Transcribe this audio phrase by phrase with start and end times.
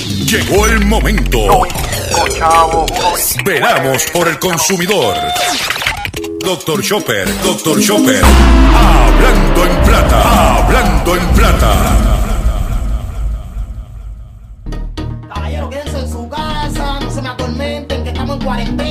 [0.00, 1.62] Llegó el momento.
[3.44, 5.16] Veramos por el consumidor.
[6.40, 8.22] Doctor Chopper, Doctor Chopper.
[8.24, 11.96] Hablando en plata, hablando en plata.
[15.34, 18.89] Caballero, quédense en su casa, no se me atormenten, que estamos en cuarentena.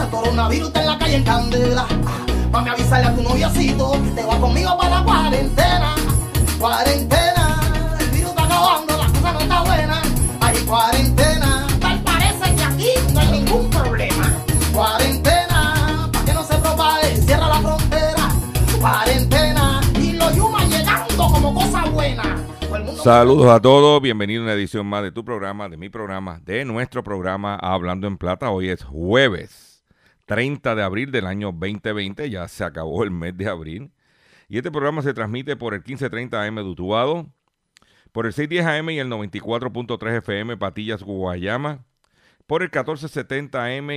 [0.00, 1.86] El coronavirus está en la calle en candela.
[2.50, 5.94] Mami, avisarle a tu noviocito que te va conmigo para la cuarentena.
[6.58, 10.02] Cuarentena, el virus está acabando, la cosa no está buena.
[10.40, 14.30] Hay cuarentena, tal parece que aquí no hay ningún problema.
[14.72, 18.28] Cuarentena, para que no se propague, cierra la frontera.
[18.80, 22.36] Cuarentena, y los yumas llegando como cosa buena.
[23.02, 26.64] Saludos a todos, bienvenido a una edición más de tu programa, de mi programa, de
[26.64, 28.50] nuestro programa Hablando en Plata.
[28.50, 29.71] Hoy es jueves
[30.26, 33.92] 30 de abril del año 2020, ya se acabó el mes de abril.
[34.48, 37.32] Y este programa se transmite por el 1530 AM de Utuado,
[38.12, 41.84] por el 610 AM y el 94.3 FM Patillas, Guayama,
[42.46, 43.90] por el 1470 AM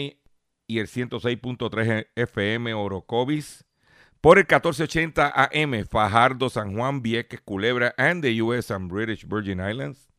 [0.68, 3.66] y el 106.3 FM Orocovis,
[4.22, 9.60] por el 1480 AM, Fajardo, San Juan, Vieques, Culebra, and the US and British Virgin
[9.60, 10.10] Islands.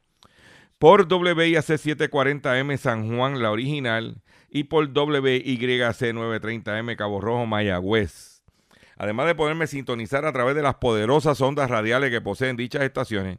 [0.78, 4.22] Por WIAC 740M San Juan, la original.
[4.56, 8.42] Y por WYC 930M Cabo Rojo, Mayagüez.
[8.96, 13.38] Además de poderme sintonizar a través de las poderosas ondas radiales que poseen dichas estaciones,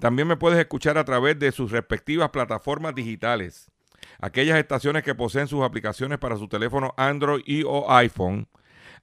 [0.00, 3.70] también me puedes escuchar a través de sus respectivas plataformas digitales.
[4.18, 8.48] Aquellas estaciones que poseen sus aplicaciones para su teléfono Android y o iPhone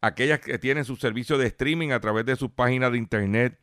[0.01, 3.59] aquellas que tienen su servicio de streaming a través de sus páginas de internet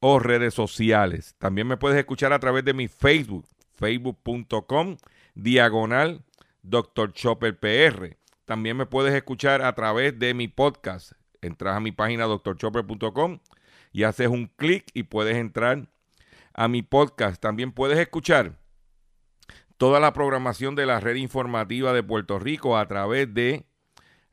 [0.00, 1.36] o redes sociales.
[1.38, 4.96] También me puedes escuchar a través de mi Facebook, facebook.com,
[5.36, 6.24] diagonal
[6.68, 7.12] Dr.
[7.12, 8.16] Chopper PR.
[8.44, 11.12] También me puedes escuchar a través de mi podcast.
[11.40, 13.40] Entras a mi página drchopper.com
[13.92, 15.88] y haces un clic y puedes entrar
[16.54, 17.40] a mi podcast.
[17.40, 18.58] También puedes escuchar
[19.76, 23.66] toda la programación de la red informativa de Puerto Rico a través de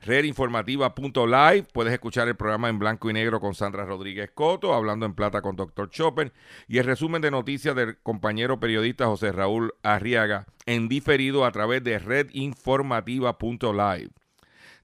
[0.06, 1.64] redinformativa.live.
[1.74, 5.42] Puedes escuchar el programa en blanco y negro con Sandra Rodríguez Coto, hablando en plata
[5.42, 5.90] con Dr.
[5.90, 6.34] Chopper,
[6.68, 11.84] y el resumen de noticias del compañero periodista José Raúl Arriaga en diferido a través
[11.84, 14.10] de redinformativa.live.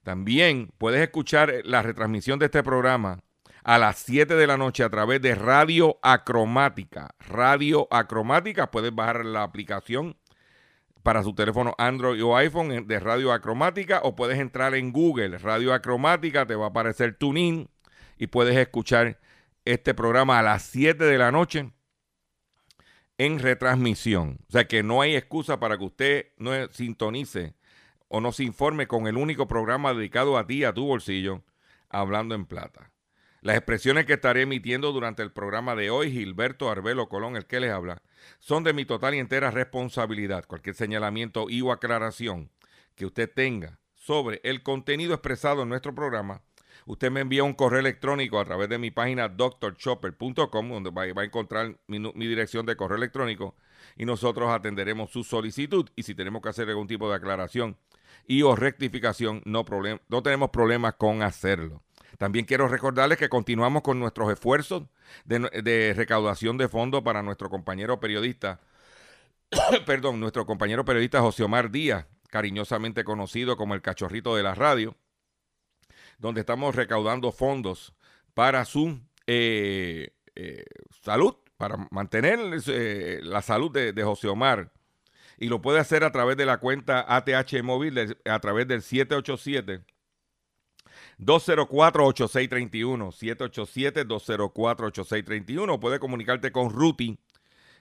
[0.02, 3.20] También puedes escuchar la retransmisión de este programa
[3.64, 7.14] a las 7 de la noche a través de Radio Acromática.
[7.20, 10.16] Radio Acromática, puedes bajar la aplicación
[11.02, 15.38] para su teléfono Android o iPhone en- de Radio Acromática o puedes entrar en Google
[15.38, 17.68] Radio Acromática, te va a aparecer TuneIn
[18.18, 19.18] y puedes escuchar
[19.64, 21.72] este programa a las 7 de la noche
[23.18, 24.38] en retransmisión.
[24.48, 27.54] O sea que no hay excusa para que usted no sintonice
[28.08, 31.42] o no se informe con el único programa dedicado a ti, a tu bolsillo,
[31.88, 32.90] hablando en plata.
[33.40, 37.58] Las expresiones que estaré emitiendo durante el programa de hoy, Gilberto Arbelo Colón, el que
[37.60, 38.02] les habla,
[38.38, 40.46] son de mi total y entera responsabilidad.
[40.46, 42.50] Cualquier señalamiento y o aclaración
[42.94, 46.42] que usted tenga sobre el contenido expresado en nuestro programa,
[46.86, 51.24] usted me envía un correo electrónico a través de mi página drchopper.com, donde va, a
[51.24, 53.54] encontrar mi, dirección de correo electrónico
[53.96, 55.88] y nosotros atenderemos su solicitud.
[55.94, 57.76] Y si tenemos que hacer algún tipo de aclaración
[58.26, 59.64] y o rectificación, no,
[60.08, 61.82] no tenemos problemas con hacerlo.
[62.22, 64.84] También quiero recordarles que continuamos con nuestros esfuerzos
[65.24, 68.60] de, recaudación de fondos para nuestro compañero periodista,
[69.86, 74.94] perdón, nuestro compañero periodista José Omar Díaz, cariñosamente conocido como el cachorrito de la radio,
[76.18, 77.92] donde estamos recaudando fondos
[78.34, 80.64] para su eh, eh,
[81.02, 82.38] salud, para mantener
[82.68, 84.70] eh, la salud de, de José Omar.
[85.38, 89.82] Y lo puede hacer a través de la cuenta ATH móvil, a través del 787.
[91.18, 95.78] 204-8631, 787-204-8631.
[95.78, 97.18] Puede comunicarte con Ruti,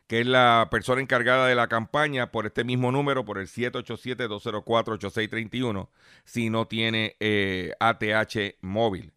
[0.08, 5.90] que es la persona encargada de la campaña, por este mismo número, por el 787-204-8631,
[6.26, 9.14] si no tiene eh, ATH móvil.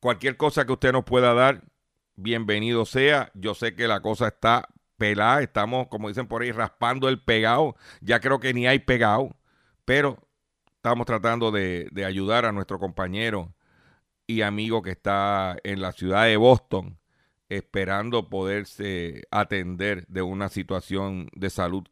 [0.00, 1.64] Cualquier cosa que usted nos pueda dar,
[2.14, 3.32] bienvenido sea.
[3.34, 7.76] Yo sé que la cosa está pelada, estamos, como dicen por ahí, raspando el pegado.
[8.00, 9.36] Ya creo que ni hay pegado,
[9.84, 10.27] pero
[10.88, 13.54] estamos tratando de, de ayudar a nuestro compañero
[14.26, 16.98] y amigo que está en la ciudad de Boston,
[17.50, 21.84] esperando poderse atender de una situación de salud,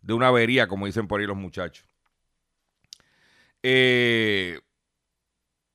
[0.00, 1.86] de una avería, como dicen por ahí los muchachos.
[3.62, 4.58] Eh,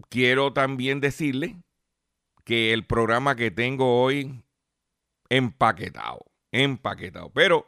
[0.10, 1.56] quiero también decirle
[2.44, 4.44] que el programa que tengo hoy
[5.30, 7.66] empaquetado, empaquetado, pero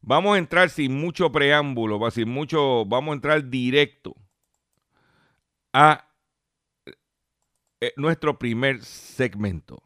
[0.00, 4.16] vamos a entrar sin mucho preámbulo, sin mucho, vamos a entrar directo
[5.72, 6.08] a
[7.80, 9.82] eh, nuestro primer segmento.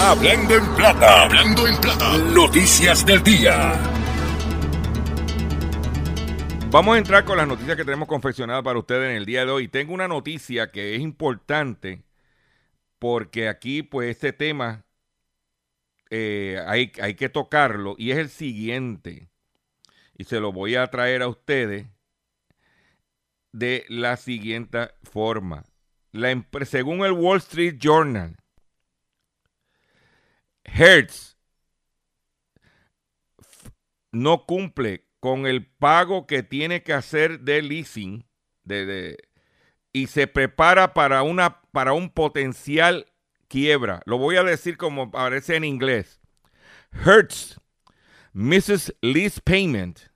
[0.00, 2.18] Hablando en plata, hablando en plata.
[2.18, 3.72] Noticias del día.
[6.70, 9.50] Vamos a entrar con las noticias que tenemos confeccionadas para ustedes en el día de
[9.50, 9.68] hoy.
[9.68, 12.04] Tengo una noticia que es importante
[12.98, 14.84] porque aquí, pues, este tema
[16.10, 19.30] eh, hay, hay que tocarlo y es el siguiente.
[20.16, 21.86] Y se lo voy a traer a ustedes
[23.58, 25.64] de la siguiente forma.
[26.64, 28.36] Según el Wall Street Journal,
[30.64, 31.36] Hertz
[34.12, 38.24] no cumple con el pago que tiene que hacer de leasing
[39.92, 43.06] y se prepara para, una, para un potencial
[43.48, 44.02] quiebra.
[44.06, 46.20] Lo voy a decir como aparece en inglés.
[46.92, 47.60] Hertz
[48.32, 50.10] misses lease payment,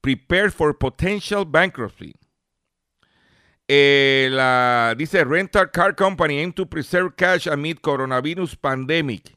[0.00, 2.14] prepared for potential bankruptcy.
[3.70, 9.36] Eh, la, dice Rental Car Company aim to preserve cash amid coronavirus pandemic.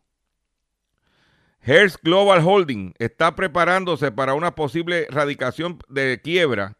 [1.60, 6.78] Hertz Global Holding está preparándose para una posible radicación de quiebra,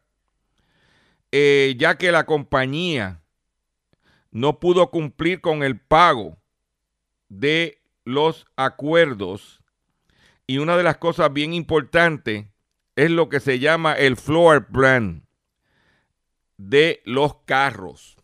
[1.30, 3.20] eh, ya que la compañía
[4.30, 6.38] no pudo cumplir con el pago
[7.28, 9.60] de los acuerdos.
[10.46, 12.46] Y una de las cosas bien importantes
[12.96, 15.26] es lo que se llama el floor plan
[16.68, 18.16] de los carros.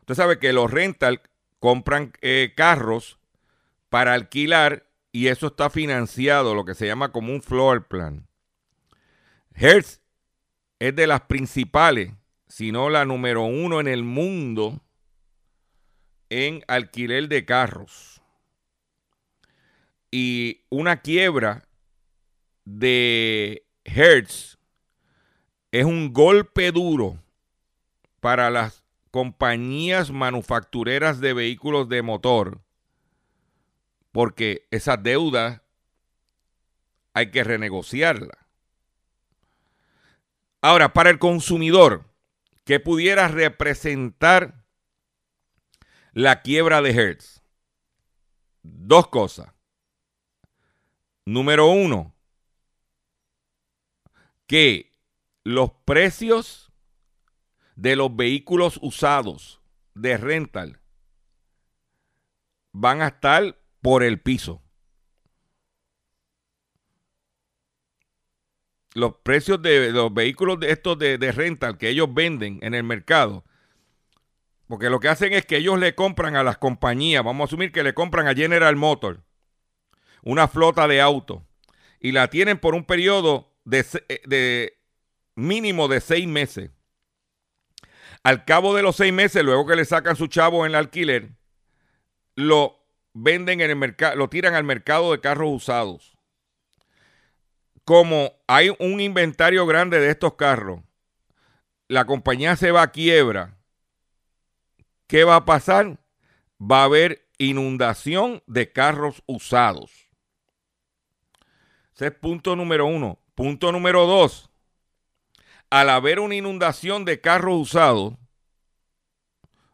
[0.00, 1.22] Usted sabe que los rental
[1.60, 3.18] compran eh, carros
[3.88, 8.26] para alquilar y eso está financiado, lo que se llama como un floor plan.
[9.54, 10.00] Hertz
[10.78, 12.12] es de las principales,
[12.48, 14.82] si no la número uno en el mundo
[16.28, 18.20] en alquiler de carros.
[20.10, 21.68] Y una quiebra
[22.64, 24.59] de Hertz
[25.72, 27.18] es un golpe duro
[28.20, 32.60] para las compañías manufactureras de vehículos de motor
[34.12, 35.62] porque esa deuda
[37.12, 38.46] hay que renegociarla.
[40.60, 42.04] Ahora, para el consumidor,
[42.64, 44.64] ¿qué pudiera representar
[46.12, 47.42] la quiebra de Hertz?
[48.62, 49.52] Dos cosas.
[51.24, 52.14] Número uno,
[54.46, 54.89] que
[55.44, 56.72] los precios
[57.76, 59.60] de los vehículos usados
[59.94, 60.80] de rental
[62.72, 64.62] van a estar por el piso.
[68.94, 72.82] Los precios de los vehículos de estos de, de rental que ellos venden en el
[72.82, 73.44] mercado,
[74.66, 77.72] porque lo que hacen es que ellos le compran a las compañías, vamos a asumir
[77.72, 79.20] que le compran a General Motors
[80.22, 81.42] una flota de autos
[82.00, 83.84] y la tienen por un periodo de,
[84.26, 84.79] de
[85.40, 86.70] mínimo de seis meses.
[88.22, 91.30] Al cabo de los seis meses, luego que le sacan su chavo en el alquiler,
[92.34, 92.78] lo
[93.14, 96.16] venden en el mercado, lo tiran al mercado de carros usados.
[97.84, 100.80] Como hay un inventario grande de estos carros,
[101.88, 103.56] la compañía se va a quiebra.
[105.06, 105.98] ¿Qué va a pasar?
[106.60, 109.90] Va a haber inundación de carros usados.
[111.94, 113.18] Ese es punto número uno.
[113.34, 114.49] Punto número dos.
[115.70, 118.14] Al haber una inundación de carros usados,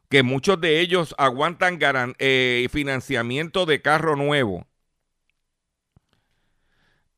[0.09, 1.79] que muchos de ellos aguantan
[2.19, 4.67] eh, financiamiento de carro nuevo,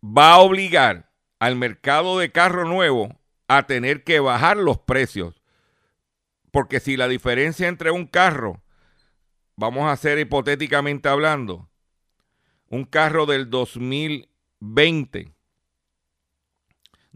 [0.03, 3.19] va a obligar al mercado de carro nuevo
[3.49, 5.43] a tener que bajar los precios.
[6.51, 8.63] Porque si la diferencia entre un carro,
[9.57, 11.69] vamos a hacer hipotéticamente hablando,
[12.69, 15.35] un carro del 2020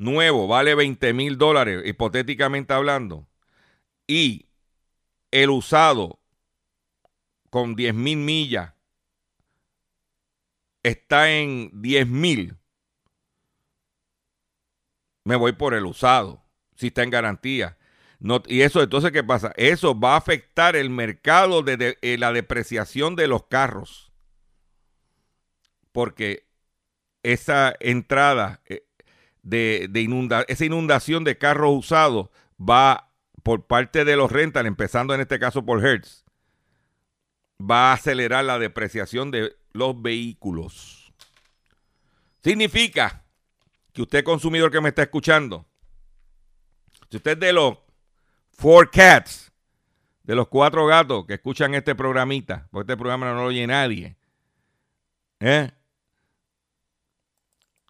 [0.03, 3.27] nuevo vale 20 mil dólares, hipotéticamente hablando,
[4.07, 4.47] y
[5.31, 6.21] el usado
[7.51, 8.75] con 10 mil millas
[10.83, 12.57] está en 10 mil,
[15.25, 16.43] me voy por el usado,
[16.75, 17.79] si está en garantía.
[18.19, 19.53] No, y eso, entonces, ¿qué pasa?
[19.57, 24.13] Eso va a afectar el mercado de, eh, la depreciación de los carros.
[25.91, 26.47] Porque
[27.25, 28.87] esa entrada eh,
[29.43, 32.29] de, de esa inundación de carros usados
[32.61, 36.25] va por parte de los rentals, empezando en este caso por Hertz,
[37.61, 41.13] va a acelerar la depreciación de los vehículos.
[42.43, 43.25] Significa
[43.93, 45.67] que usted, consumidor que me está escuchando,
[47.11, 47.79] si usted es de los
[48.53, 49.53] four cats,
[50.23, 54.17] de los cuatro gatos que escuchan este programita, porque este programa no lo oye nadie,
[55.41, 55.71] ¿eh?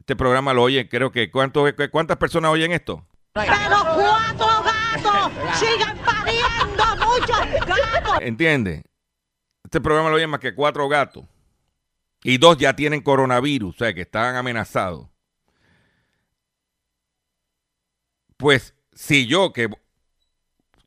[0.03, 3.07] Este programa lo oye, creo que, ¿cuántas personas oyen esto?
[3.35, 3.53] Pero
[3.95, 8.19] cuatro gatos sigan pariendo muchos gatos.
[8.21, 8.83] ¿Entiendes?
[9.63, 11.25] Este programa lo llama que cuatro gatos.
[12.25, 15.09] Y dos ya tienen coronavirus, o sea, que están amenazados.
[18.37, 19.69] Pues si yo que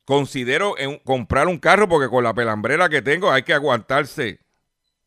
[0.04, 4.42] considero comprar un carro porque con la pelambrera que tengo hay que aguantarse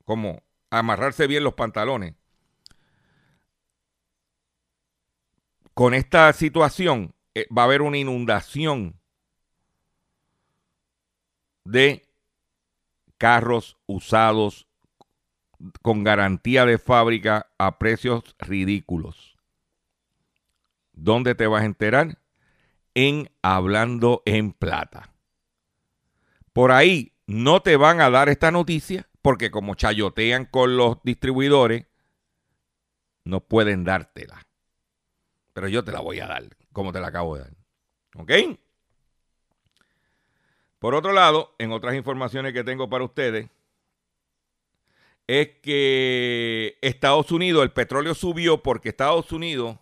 [0.07, 2.15] como amarrarse bien los pantalones.
[5.79, 9.01] Con esta situación eh, va a haber una inundación
[11.63, 12.05] de
[13.17, 14.67] carros usados
[15.81, 19.39] con garantía de fábrica a precios ridículos.
[20.95, 22.19] ¿Dónde te vas a enterar?
[22.95, 25.15] En Hablando en Plata.
[26.53, 31.87] Por ahí no te van a dar esta noticia porque como chayotean con los distribuidores,
[33.23, 34.48] no pueden dártela.
[35.59, 37.53] Pero yo te la voy a dar, como te la acabo de dar.
[38.15, 38.31] ¿Ok?
[40.79, 43.49] Por otro lado, en otras informaciones que tengo para ustedes,
[45.27, 49.79] es que Estados Unidos, el petróleo subió porque Estados Unidos,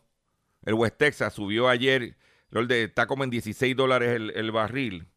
[0.65, 2.17] el West Texas, subió ayer,
[2.71, 5.09] está como en 16 dólares el, barril,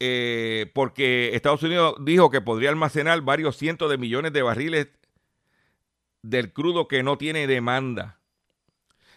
[0.00, 4.88] eh, porque Estados Unidos dijo que podría almacenar varios cientos de millones de barriles
[6.22, 8.18] del crudo que no tiene demanda.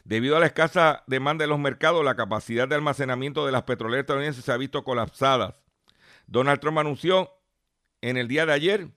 [0.08, 4.04] Debido a la escasa demanda en los mercados, la capacidad de almacenamiento de las petroleras
[4.04, 5.58] estadounidenses se ha visto colapsada.
[6.28, 7.30] Donald Trump anunció
[8.00, 8.88] en el día de ayer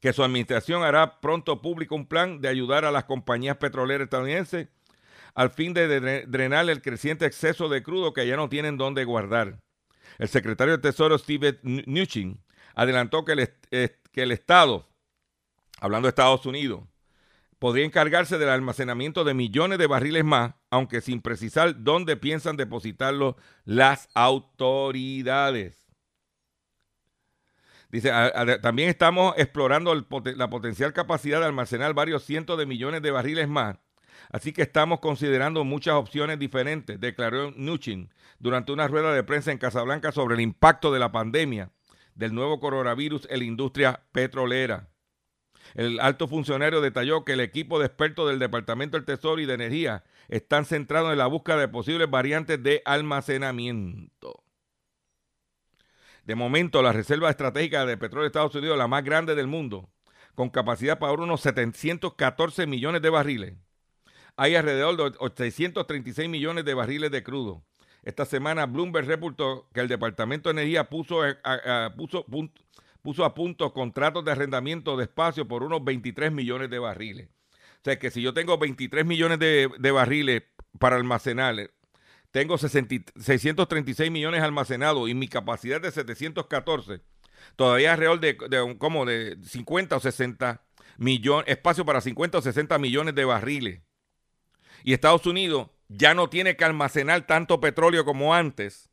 [0.00, 4.68] que su administración hará pronto público un plan de ayudar a las compañías petroleras estadounidenses
[5.34, 9.58] al fin de drenar el creciente exceso de crudo que ya no tienen dónde guardar.
[10.18, 12.40] El secretario de Tesoro Steve Mnuchin
[12.76, 13.50] adelantó que el,
[14.12, 14.88] que el Estado,
[15.80, 16.84] hablando de Estados Unidos,
[17.62, 23.36] podría encargarse del almacenamiento de millones de barriles más, aunque sin precisar dónde piensan depositarlo
[23.64, 25.86] las autoridades.
[27.88, 28.10] Dice,
[28.60, 33.78] también estamos explorando la potencial capacidad de almacenar varios cientos de millones de barriles más.
[34.32, 39.58] Así que estamos considerando muchas opciones diferentes, declaró Nuchin durante una rueda de prensa en
[39.58, 41.70] Casablanca sobre el impacto de la pandemia
[42.16, 44.88] del nuevo coronavirus en la industria petrolera.
[45.74, 49.54] El alto funcionario detalló que el equipo de expertos del Departamento del Tesoro y de
[49.54, 54.42] Energía están centrados en la búsqueda de posibles variantes de almacenamiento.
[56.24, 59.90] De momento, la reserva estratégica de petróleo de Estados Unidos, la más grande del mundo,
[60.34, 63.54] con capacidad para unos 714 millones de barriles.
[64.36, 67.64] Hay alrededor de 836 millones de barriles de crudo.
[68.02, 72.24] Esta semana Bloomberg reportó que el Departamento de Energía puso a, puso,
[73.02, 77.28] puso a punto contratos de arrendamiento de espacio por unos 23 millones de barriles.
[77.28, 80.44] O sea que si yo tengo 23 millones de, de barriles
[80.78, 81.70] para almacenar
[82.32, 87.02] tengo 636 millones almacenados y mi capacidad de 714.
[87.56, 90.64] Todavía alrededor de, de como de 50 o 60
[90.96, 93.82] millones, espacio para 50 o 60 millones de barriles.
[94.82, 98.88] Y Estados Unidos ya no tiene que almacenar tanto petróleo como antes,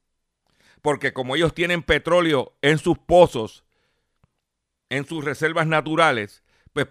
[0.82, 3.64] porque como ellos tienen petróleo en sus pozos,
[4.90, 6.44] en sus reservas naturales,
[6.74, 6.88] pues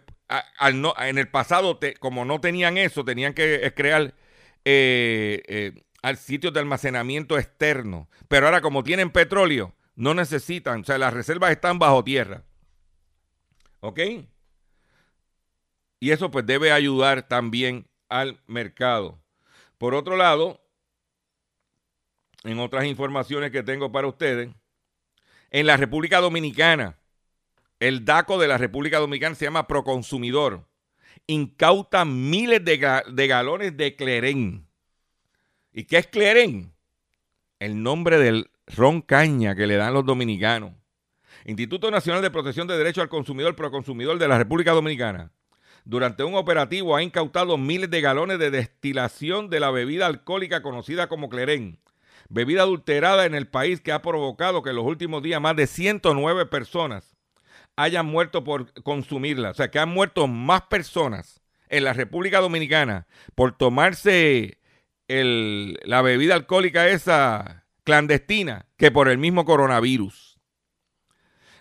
[0.60, 4.14] en el pasado, como no tenían eso, tenían que crear
[4.64, 8.08] eh, eh, al sitio de almacenamiento externo.
[8.28, 12.44] Pero ahora como tienen petróleo, no necesitan, o sea, las reservas están bajo tierra.
[13.80, 14.00] ¿Ok?
[16.00, 19.20] Y eso pues debe ayudar también al mercado.
[19.78, 20.60] Por otro lado,
[22.44, 24.50] en otras informaciones que tengo para ustedes,
[25.50, 26.98] en la República Dominicana,
[27.80, 30.66] el DACO de la República Dominicana se llama Proconsumidor.
[31.26, 32.78] Incauta miles de,
[33.26, 34.66] galones de clerén
[35.73, 36.73] ¿Y qué es Cleren?
[37.58, 40.73] El nombre del ron caña que le dan los dominicanos.
[41.44, 45.30] Instituto Nacional de Protección de Derechos al Consumidor, Proconsumidor de la República Dominicana.
[45.85, 51.08] Durante un operativo ha incautado miles de galones de destilación de la bebida alcohólica conocida
[51.08, 51.78] como Cleren,
[52.28, 55.66] bebida adulterada en el país que ha provocado que en los últimos días más de
[55.66, 57.17] 109 personas
[57.78, 59.50] hayan muerto por consumirla.
[59.50, 63.06] O sea, que han muerto más personas en la República Dominicana
[63.37, 64.58] por tomarse
[65.06, 70.38] la bebida alcohólica esa clandestina que por el mismo coronavirus.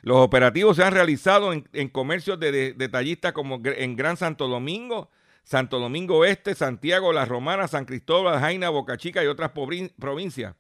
[0.02, 5.12] Los operativos se han realizado en, comercios de, detallistas como en Gran Santo Domingo,
[5.44, 10.56] Santo Domingo Este, Santiago, La Romana, San Cristóbal, Jaina, Boca Chica y otras provincias,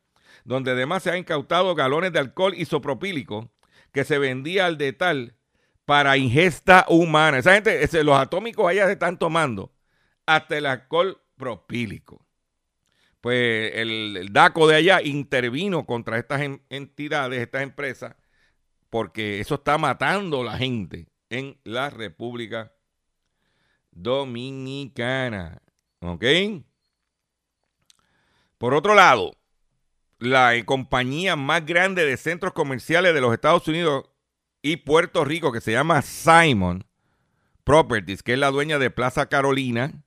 [0.45, 3.49] donde además se han incautado galones de alcohol isopropílico
[3.91, 5.36] que se vendía al detal
[5.87, 7.39] para ingesta humana.
[7.39, 9.73] Esa gente, los atómicos allá se están tomando
[10.27, 12.27] hasta el alcohol propílico
[13.27, 18.15] pues el, DACO de allá intervino contra estas entidades, estas empresas,
[18.89, 22.71] porque eso está matando a la gente en la República
[23.91, 25.61] Dominicana.
[25.99, 26.23] ¿Ok?
[28.57, 29.35] Por otro lado,
[30.19, 34.05] la compañía más grande de centros comerciales de los Estados Unidos
[34.67, 36.85] y Puerto Rico, que se llama Simon
[37.63, 40.03] Properties, que es la dueña de Plaza Carolina,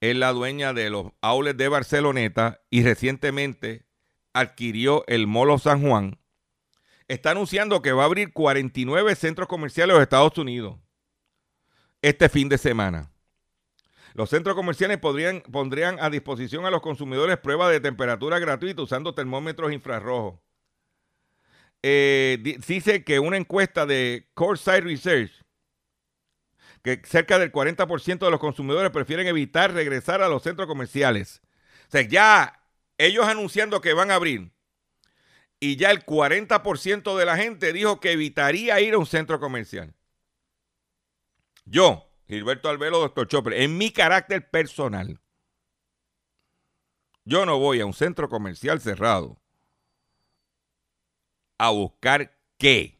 [0.00, 3.86] es la dueña de los outlets de Barceloneta y recientemente
[4.32, 6.18] adquirió el Molo San Juan,
[7.06, 10.76] está anunciando que va a abrir 49 centros comerciales de los Estados Unidos
[12.02, 13.12] este fin de semana.
[14.14, 19.14] Los centros comerciales podrían, pondrían a disposición a los consumidores pruebas de temperatura gratuita usando
[19.14, 20.40] termómetros infrarrojos.
[21.82, 25.30] Eh, dice que una encuesta de Coreside Research,
[26.82, 31.40] que cerca del 40% de los consumidores prefieren evitar regresar a los centros comerciales.
[31.88, 32.64] O sea, ya
[32.98, 34.52] ellos anunciando que van a abrir
[35.60, 39.94] y ya el 40% de la gente dijo que evitaría ir a un centro comercial.
[41.64, 45.20] Yo, Gilberto Albelo, doctor Chopper, en mi carácter personal,
[47.24, 49.40] yo no voy a un centro comercial cerrado
[51.58, 52.98] a buscar qué.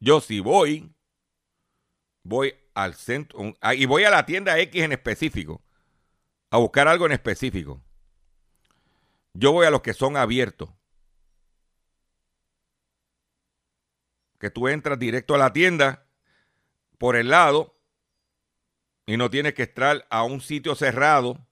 [0.00, 0.94] Yo si voy,
[2.22, 5.62] voy al centro y voy a la tienda X en específico
[6.50, 7.82] a buscar algo en específico.
[9.34, 10.70] Yo voy a los que son abiertos.
[14.38, 16.06] Que tú entras directo a la tienda
[16.96, 17.76] por el lado
[19.04, 21.44] y no tienes que entrar a un sitio cerrado.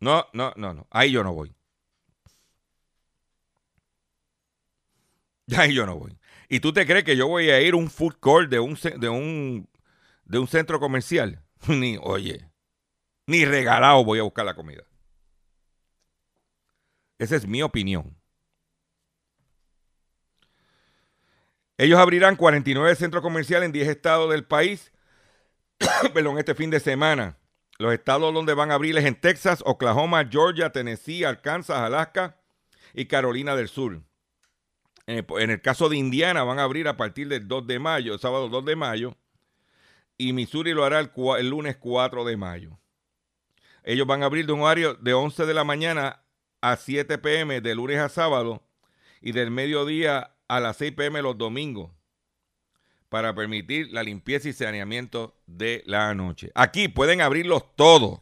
[0.00, 0.86] No, no, no, no.
[0.90, 1.54] Ahí yo no voy.
[5.58, 6.18] Ahí yo no voy.
[6.48, 8.78] ¿Y tú te crees que yo voy a ir a un food court de un,
[8.98, 9.68] de un,
[10.24, 11.42] de un centro comercial?
[11.68, 12.48] Ni, oye,
[13.26, 14.82] ni regalado voy a buscar la comida.
[17.18, 18.16] Esa es mi opinión.
[21.78, 24.92] Ellos abrirán 49 centros comerciales en 10 estados del país,
[26.14, 27.38] perdón, este fin de semana.
[27.78, 32.36] Los estados donde van a abrir es en Texas, Oklahoma, Georgia, Tennessee, Arkansas, Alaska
[32.92, 34.02] y Carolina del Sur.
[35.06, 38.48] En el, caso de Indiana van a abrir a partir del 2 de mayo, sábado
[38.48, 39.16] 2 de mayo,
[40.16, 42.78] y Missouri lo hará el, el lunes 4 de mayo.
[43.82, 46.22] Ellos van a abrir de un horario de 11 de la mañana
[46.60, 48.62] a 7 pm de lunes a sábado
[49.20, 51.90] y del mediodía a las 6 pm los domingos
[53.08, 56.50] para permitir la limpieza y saneamiento de la noche.
[56.54, 58.20] Aquí pueden abrirlos todos.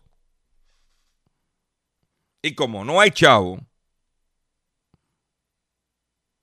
[2.43, 3.61] Y como no hay chavo,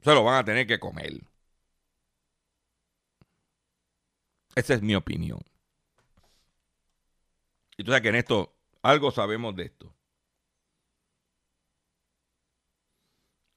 [0.08, 1.20] se lo van a tener que comer.
[4.56, 5.40] Esa es mi opinión.
[7.76, 9.94] Y tú sabes que en esto algo sabemos de esto.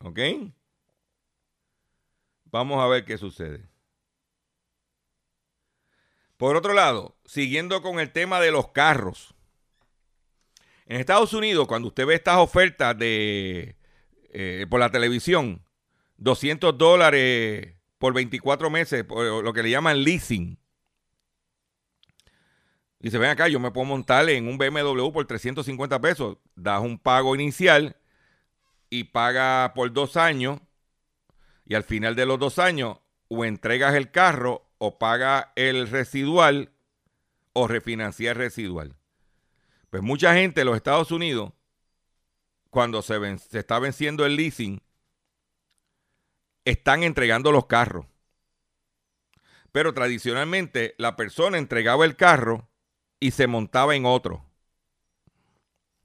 [0.03, 0.19] ¿Ok?
[2.47, 3.69] Vamos a ver qué sucede.
[6.37, 9.37] Por otro lado, siguiendo con el tema de los carros.
[10.87, 13.77] En Estados Unidos, cuando usted ve estas ofertas de
[14.33, 15.65] eh, por la televisión,
[16.21, 20.59] 200 dólares por 24 meses, por lo que le llaman leasing.
[23.03, 26.37] Se ven acá, yo me puedo montar en un BMW por 350 pesos.
[26.55, 27.97] Das un pago inicial
[28.91, 30.61] y paga por dos años
[31.65, 36.73] y al final de los dos años o entregas el carro o paga el residual
[37.55, 38.97] o refinancia el residual.
[39.89, 41.53] Pues mucha gente en los Estados Unidos,
[42.69, 44.83] cuando se, se está venciendo el leasing,
[46.71, 48.07] están entregando los carros.
[49.73, 52.69] Pero tradicionalmente la persona entregaba el carro
[53.21, 54.45] y se montaba en otro.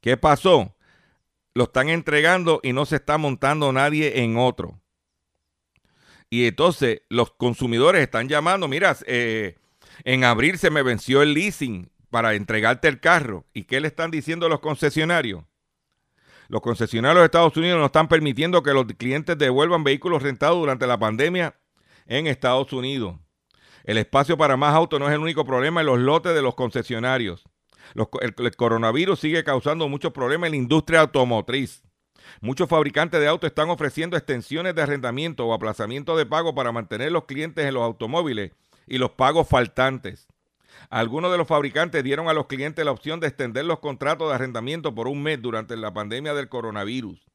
[0.00, 0.76] ¿Qué pasó?
[1.56, 4.78] lo están entregando y no se está montando nadie en otro.
[6.28, 9.56] Y entonces los consumidores están llamando, mira, eh,
[10.04, 13.46] en abril se me venció el leasing para entregarte el carro.
[13.54, 15.44] ¿Y qué le están diciendo los concesionarios?
[16.48, 20.86] Los concesionarios de Estados Unidos no están permitiendo que los clientes devuelvan vehículos rentados durante
[20.86, 21.56] la pandemia
[22.06, 23.16] en Estados Unidos.
[23.84, 26.54] El espacio para más autos no es el único problema en los lotes de los
[26.54, 27.44] concesionarios
[28.20, 31.82] el, coronavirus sigue causando muchos problemas en la industria automotriz.
[32.40, 37.12] Muchos fabricantes de autos están ofreciendo extensiones de arrendamiento o aplazamiento de pago para mantener
[37.12, 38.52] los clientes en los automóviles
[38.86, 40.26] y los pagos faltantes.
[40.90, 44.34] Algunos de los fabricantes dieron a los clientes la opción de extender los contratos de
[44.34, 47.26] arrendamiento por un mes durante la pandemia del coronavirus.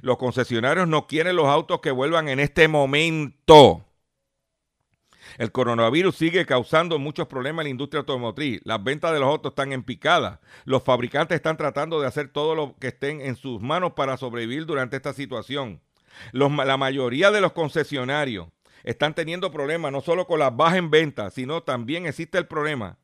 [0.00, 3.84] Los concesionarios no quieren los autos que vuelvan en este momento.
[5.38, 8.60] El coronavirus sigue causando muchos problemas en la industria automotriz.
[8.64, 10.40] Las ventas de los autos están en picada.
[10.64, 14.66] Los fabricantes están tratando de hacer todo lo que estén en sus manos para sobrevivir
[14.66, 15.80] durante esta situación.
[16.32, 18.48] La mayoría de los concesionarios
[18.86, 22.96] están teniendo problemas no solo con las bajas en ventas, sino también existe el problema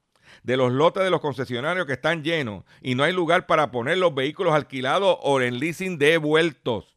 [0.42, 3.98] de los lotes de los concesionarios que están llenos y no hay lugar para poner
[3.98, 6.96] los vehículos alquilados o en leasing devueltos.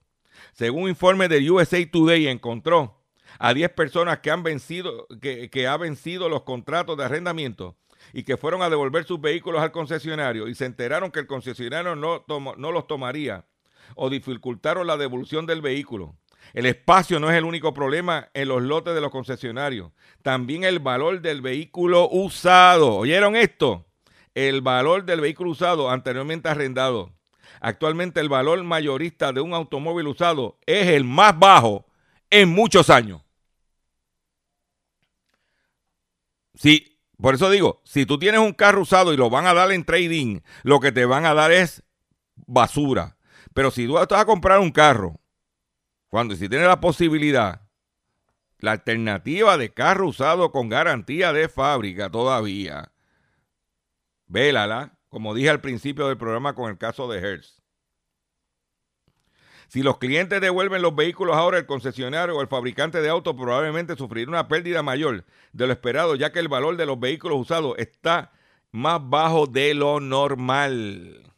[0.53, 3.01] Según un informe de USA Today encontró
[3.39, 7.75] a 10 personas que han vencido que, que vencido los contratos de arrendamiento
[8.13, 11.95] y que fueron a devolver sus vehículos al concesionario y se enteraron que el concesionario
[11.95, 13.45] no, tomo- no los tomaría
[13.95, 16.15] o dificultaron la devolución del vehículo.
[16.53, 19.91] El espacio no es el único problema en los lotes de los concesionarios.
[20.21, 22.95] También el valor del vehículo usado.
[22.95, 23.85] ¿Oyeron esto?
[24.33, 27.11] El valor del vehículo usado anteriormente arrendado.
[27.61, 31.85] Actualmente el valor mayorista de un automóvil usado es el más bajo
[32.29, 33.21] en muchos años.
[36.55, 39.71] Sí, por eso digo, si tú tienes un carro usado y lo van a dar
[39.71, 41.83] en trading, lo que te van a dar es
[42.35, 43.17] basura.
[43.53, 45.19] Pero si tú vas a comprar un carro,
[46.15, 47.67] cuando si tienes la posibilidad,
[48.59, 52.93] la alternativa de carro usado con garantía de fábrica todavía,
[54.25, 57.61] vélala, como dije al principio del programa con el caso de Hertz.
[59.67, 63.97] Si los clientes devuelven los vehículos ahora, el concesionario o el fabricante de autos probablemente
[63.97, 67.75] sufrirá una pérdida mayor de lo esperado, ya que el valor de los vehículos usados
[67.77, 68.31] está
[68.71, 71.29] más bajo de lo normal.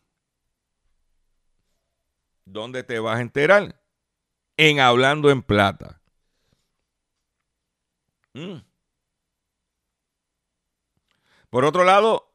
[2.45, 3.86] ¿Dónde te vas a enterar?
[4.57, 6.01] En Hablando en Plata.
[8.33, 8.57] Mm.
[11.49, 12.33] Por otro lado,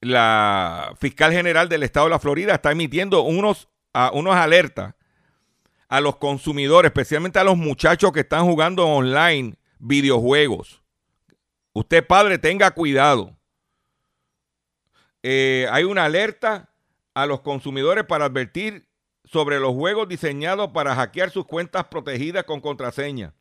[0.00, 3.68] la fiscal general del estado de la Florida está emitiendo unos,
[4.12, 4.94] unos alertas
[5.88, 10.82] a los consumidores, especialmente a los muchachos que están jugando online videojuegos.
[11.72, 13.36] Usted, padre, tenga cuidado.
[15.22, 16.72] Eh, hay una alerta
[17.14, 18.89] a los consumidores para advertir
[19.30, 23.32] sobre los juegos diseñados para hackear sus cuentas protegidas con contraseña.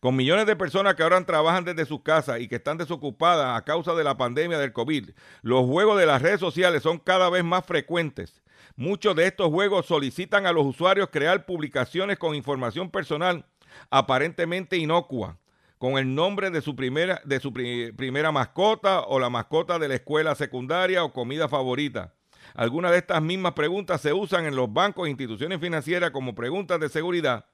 [0.00, 3.64] Con millones de personas que ahora trabajan desde sus casas y que están desocupadas a
[3.64, 5.10] causa de la pandemia del COVID,
[5.42, 8.42] los juegos de las redes sociales son cada vez más frecuentes.
[8.76, 13.44] Muchos de estos juegos solicitan a los usuarios crear publicaciones con información personal
[13.90, 15.38] aparentemente inocua,
[15.78, 19.88] con el nombre de su primera, de su pri- primera mascota o la mascota de
[19.88, 22.14] la escuela secundaria o comida favorita.
[22.56, 26.80] Algunas de estas mismas preguntas se usan en los bancos e instituciones financieras como preguntas
[26.80, 27.44] de seguridad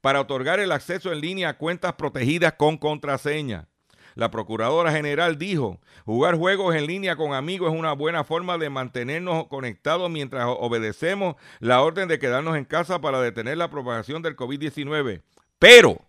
[0.00, 3.66] para otorgar el acceso en línea a cuentas protegidas con contraseña.
[4.14, 8.70] La Procuradora General dijo, jugar juegos en línea con amigos es una buena forma de
[8.70, 14.36] mantenernos conectados mientras obedecemos la orden de quedarnos en casa para detener la propagación del
[14.36, 15.22] COVID-19.
[15.58, 16.02] Pero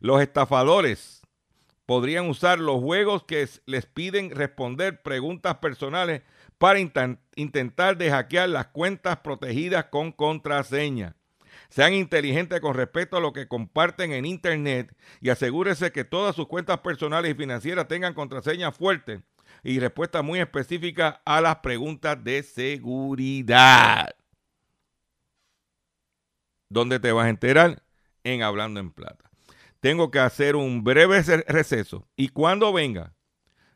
[0.00, 1.20] los estafadores
[1.84, 6.22] podrían usar los juegos que les piden responder preguntas personales
[6.62, 11.16] para intentar de hackear las cuentas protegidas con contraseña.
[11.68, 16.46] Sean inteligentes con respecto a lo que comparten en Internet y asegúrese que todas sus
[16.46, 19.22] cuentas personales y financieras tengan contraseñas fuertes
[19.64, 24.14] y respuestas muy específicas a las preguntas de seguridad.
[26.68, 27.82] ¿Dónde te vas a enterar?
[28.22, 29.28] En Hablando en Plata.
[29.80, 33.16] Tengo que hacer un breve ce- receso y cuando venga,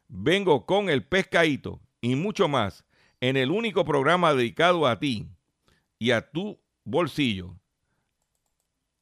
[0.07, 2.85] vengo con el pescadito y mucho más
[3.21, 5.27] en el único programa dedicado a ti
[5.99, 7.57] y a tu bolsillo.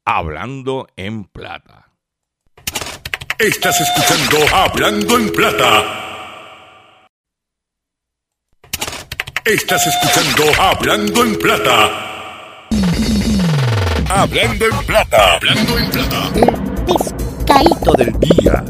[0.05, 1.91] Hablando en Plata.
[3.39, 6.05] Estás escuchando Hablando en Plata.
[9.45, 12.69] Estás escuchando Hablando en Plata.
[14.09, 15.35] Hablando en Plata.
[15.35, 16.33] Hablando en Plata.
[16.87, 18.65] pescadito del día.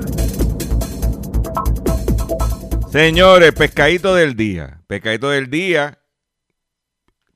[2.95, 4.81] Señores, pescadito del día.
[4.87, 5.99] Pescadito del día.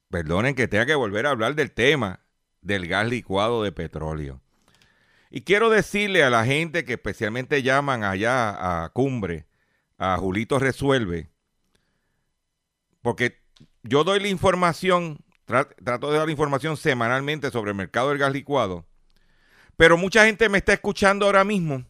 [0.08, 2.20] Perdonen que tenga que volver a hablar del tema
[2.60, 4.40] del gas licuado de petróleo.
[5.32, 9.48] Y quiero decirle a la gente que especialmente llaman allá a Cumbre,
[9.98, 11.28] a Julito Resuelve,
[13.02, 13.40] porque
[13.82, 18.18] yo doy la información, tra- trato de dar la información semanalmente sobre el mercado del
[18.18, 18.86] gas licuado,
[19.76, 21.84] pero mucha gente me está escuchando ahora mismo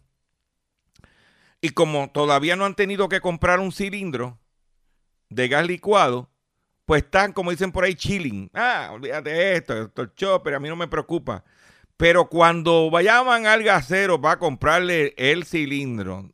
[1.61, 4.39] y como todavía no han tenido que comprar un cilindro
[5.29, 6.31] de gas licuado,
[6.85, 8.51] pues están, como dicen por ahí, chilling.
[8.55, 11.45] Ah, olvídate de esto, esto es chopper, a mí no me preocupa.
[11.97, 16.31] Pero cuando vayan al gasero para comprarle el cilindro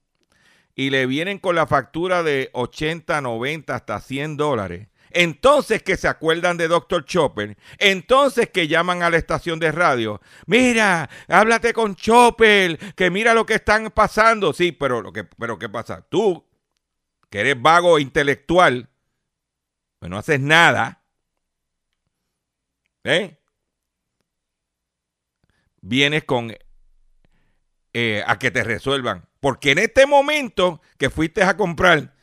[0.75, 6.09] y le vienen con la factura de 80, 90, hasta 100 dólares, entonces que se
[6.09, 7.05] acuerdan de Dr.
[7.05, 13.35] Chopper, entonces que llaman a la estación de radio, mira, háblate con Chopper, que mira
[13.35, 14.53] lo que están pasando.
[14.53, 16.03] Sí, pero, lo que, pero ¿qué pasa?
[16.09, 16.44] Tú,
[17.31, 18.88] que eres vago intelectual,
[19.98, 21.03] pues no haces nada,
[23.05, 23.38] ¿eh?
[25.85, 26.55] vienes con
[27.92, 29.29] eh, a que te resuelvan.
[29.40, 32.14] Porque en este momento que fuiste a comprar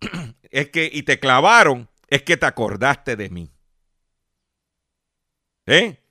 [0.50, 3.50] es que y te clavaron, es que te acordaste de mí.
[5.66, 6.02] ¿Eh?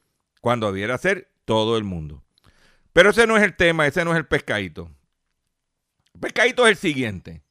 [0.41, 2.23] Cuando debiera ser todo el mundo.
[2.93, 4.89] Pero ese no es el tema, ese no es el pescadito.
[6.13, 7.43] El pescadito es el siguiente.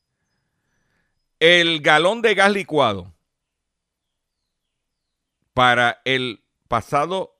[1.39, 3.15] El galón de gas licuado
[5.53, 7.39] para el pasado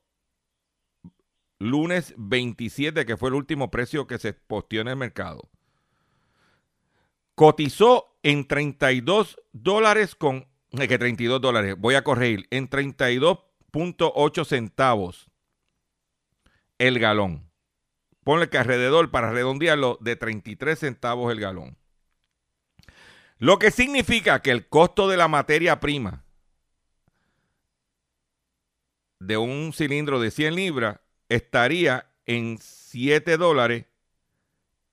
[1.59, 5.49] lunes 27, que fue el último precio que se posteó en el mercado,
[7.35, 10.49] cotizó en 32 dólares con,
[10.87, 15.31] que 32 dólares, voy a corregir, en 32.8 centavos
[16.79, 17.51] el galón.
[18.23, 21.79] Ponle que alrededor, para redondearlo, de 33 centavos el galón.
[23.39, 26.25] Lo que significa que el costo de la materia prima
[29.21, 33.87] de un cilindro de 100 libras estaría en 7 dólares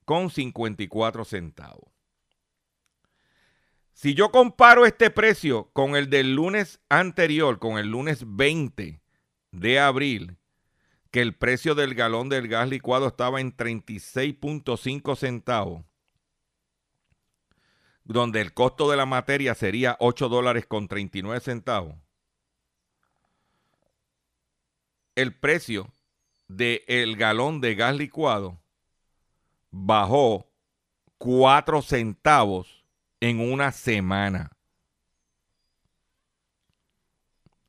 [0.06, 1.95] con 54 centavos.
[3.96, 9.02] Si yo comparo este precio con el del lunes anterior, con el lunes 20
[9.52, 10.38] de abril,
[11.12, 15.86] que el precio del galón del gas licuado estaba en 36.5 centavos,
[18.04, 21.96] donde el costo de la materia sería 8 dólares con 39 centavos,
[25.16, 25.94] el precio
[26.50, 28.60] del galón de gas licuado
[29.72, 30.52] bajó
[31.18, 32.75] 4 centavos
[33.26, 34.52] en una semana.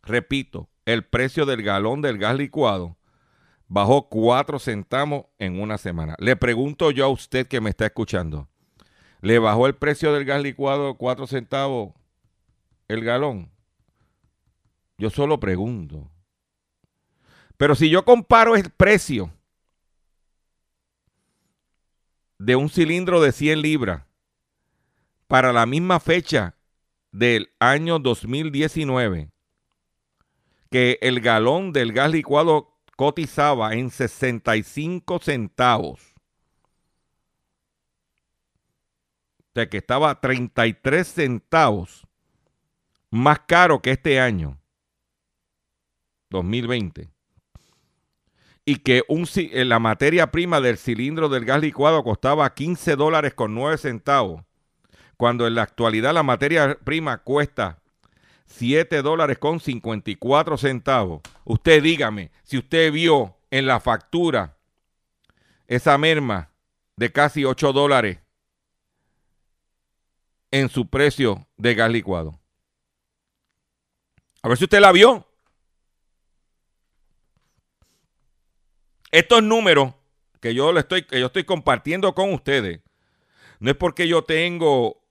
[0.03, 2.99] Repito, el precio del galón del gas licuado
[3.67, 6.15] bajó 4 centavos en una semana.
[6.19, 8.51] Le pregunto yo a usted que me está escuchando,
[9.23, 11.95] ¿le bajó el precio del gas licuado 4 centavos
[12.89, 13.51] el galón?
[14.99, 16.11] Yo solo pregunto.
[17.57, 19.33] Pero si yo comparo el precio
[22.39, 24.06] de un cilindro de 100 libras
[25.27, 26.57] para la misma fecha
[27.13, 29.31] del año 2019,
[30.71, 36.15] que el galón del gas licuado cotizaba en 65 centavos.
[39.55, 42.07] De que estaba 33 centavos
[43.11, 44.61] más caro que este año,
[46.31, 47.17] 2020
[48.69, 53.33] y que un, eh, la materia prima del cilindro del gas licuado costaba 15 dólares
[53.33, 54.43] con 9 centavos,
[55.17, 57.81] cuando en la actualidad la materia prima cuesta
[58.47, 61.23] 7 dólares con 54 centavos.
[61.45, 64.57] Usted dígame, si usted vio en la factura
[65.67, 66.51] esa merma
[66.97, 68.19] de casi 8 dólares
[70.51, 72.39] en su precio de gas licuado.
[74.43, 75.27] A ver si usted la vio.
[79.11, 79.95] Estos números
[80.41, 82.81] que yo, le estoy, que yo estoy compartiendo con ustedes,
[83.59, 85.03] no es porque yo tengo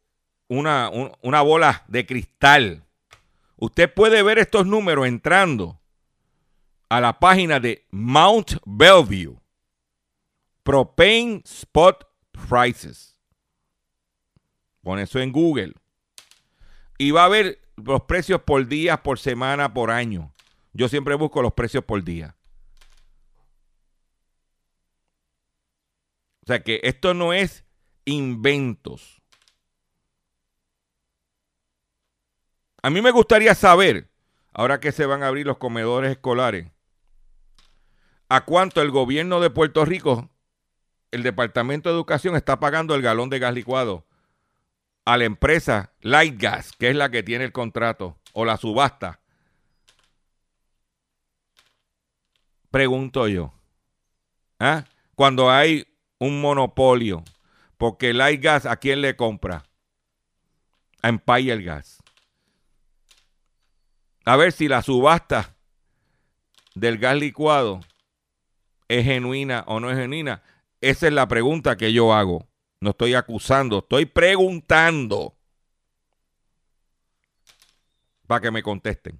[0.48, 0.90] una,
[1.22, 2.84] una bola de cristal.
[3.58, 5.80] Usted puede ver estos números entrando
[6.90, 9.40] a la página de Mount Bellevue.
[10.64, 13.16] Propane Spot Prices.
[14.82, 15.74] Pon eso en Google.
[16.98, 20.34] Y va a ver los precios por día, por semana, por año.
[20.74, 22.36] Yo siempre busco los precios por día.
[26.44, 27.66] O sea que esto no es
[28.06, 29.22] inventos.
[32.86, 34.12] A mí me gustaría saber,
[34.54, 36.68] ahora que se van a abrir los comedores escolares,
[38.30, 40.30] a cuánto el gobierno de Puerto Rico,
[41.10, 44.06] el Departamento de Educación, está pagando el galón de gas licuado
[45.04, 49.20] a la empresa Light Gas, que es la que tiene el contrato, o la subasta.
[52.70, 53.52] Pregunto yo.
[54.60, 54.86] ¿Ah?
[55.16, 55.88] Cuando hay
[56.20, 57.24] un monopolio.
[57.80, 59.64] Porque el gas, ¿a quién le compra?
[61.02, 62.05] A Empire Gas.
[64.26, 65.56] A ver si la subasta
[66.74, 67.80] del gas licuado
[68.88, 70.44] es genuina o no es genuina.
[70.82, 72.48] Esa es la pregunta que yo hago.
[72.80, 75.36] No estoy acusando, estoy preguntando.
[78.28, 79.20] Para que me contesten.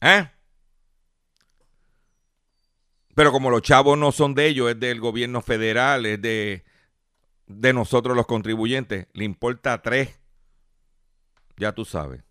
[0.00, 0.30] ¿Eh?
[3.14, 6.64] Pero como los chavos no son de ellos, es del gobierno federal, es de,
[7.46, 10.17] de nosotros los contribuyentes, le importa tres.
[11.58, 12.22] Ya tú sabes.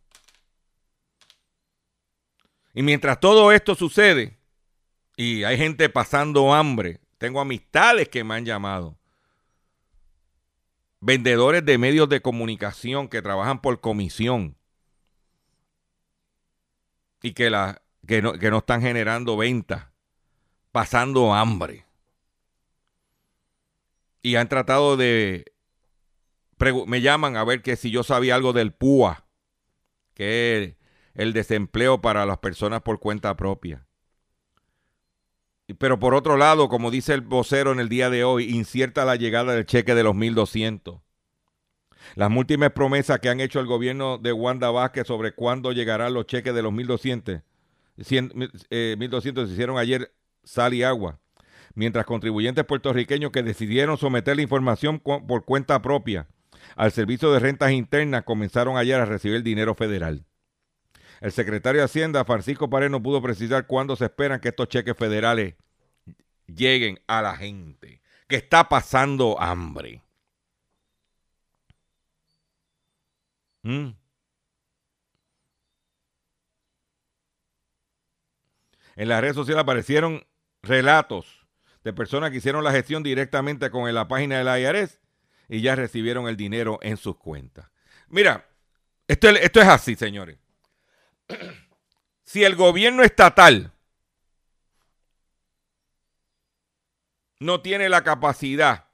[2.73, 4.37] Y mientras todo esto sucede,
[5.15, 8.97] y hay gente pasando hambre, tengo amistades que me han llamado,
[10.99, 14.57] vendedores de medios de comunicación que trabajan por comisión
[17.21, 19.87] y que, no, no están generando ventas
[20.71, 21.85] pasando hambre.
[24.21, 25.45] Y han tratado de...
[26.59, 29.25] Me llaman a ver que si yo sabía algo del PUA,
[30.15, 30.75] que es
[31.13, 33.85] el desempleo para las personas por cuenta propia.
[35.77, 39.17] Pero por otro lado, como dice el vocero en el día de hoy, incierta la
[39.17, 41.01] llegada del cheque de los 1.200.
[42.15, 46.25] Las múltiples promesas que han hecho el gobierno de Wanda Vázquez sobre cuándo llegarán los
[46.25, 47.43] cheques de los 1.200,
[47.97, 51.19] 1.200 se hicieron ayer sal y agua,
[51.75, 56.27] mientras contribuyentes puertorriqueños que decidieron someter la información por cuenta propia
[56.75, 60.25] al Servicio de Rentas Internas comenzaron ayer a recibir dinero federal.
[61.21, 64.95] El secretario de Hacienda, Francisco Pared, no pudo precisar cuándo se esperan que estos cheques
[64.95, 65.55] federales
[66.45, 70.03] lleguen a la gente que está pasando hambre.
[73.63, 73.89] ¿Mm?
[78.95, 80.25] En las redes sociales aparecieron
[80.63, 81.45] relatos
[81.83, 84.99] de personas que hicieron la gestión directamente con la página del IRS
[85.47, 87.69] y ya recibieron el dinero en sus cuentas.
[88.07, 88.47] Mira,
[89.07, 90.37] esto, esto es así, señores
[92.27, 93.71] si el gobierno estatal
[97.39, 98.87] no tiene la capacidad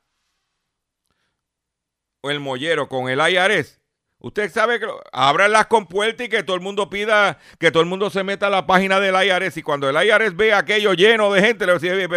[2.21, 3.81] o el mollero con el IRS,
[4.19, 7.89] usted sabe que abran las compuertas y que todo el mundo pida, que todo el
[7.89, 11.33] mundo se meta a la página del IRS y cuando el IRS ve aquello lleno
[11.33, 12.07] de gente, le decir,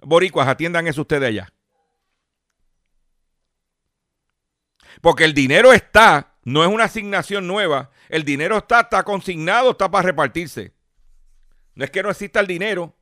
[0.00, 1.53] boricuas, atiendan eso ustedes allá.
[5.00, 9.90] Porque el dinero está, no es una asignación nueva, el dinero está, está consignado, está
[9.90, 10.72] para repartirse.
[11.74, 12.94] No es que no exista el dinero.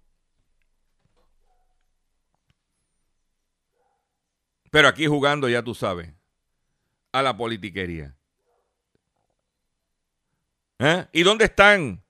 [4.71, 6.11] Pero aquí jugando, ya tú sabes,
[7.13, 8.15] a la politiquería.
[10.79, 11.07] ¿Eh?
[11.13, 12.03] ¿Y dónde están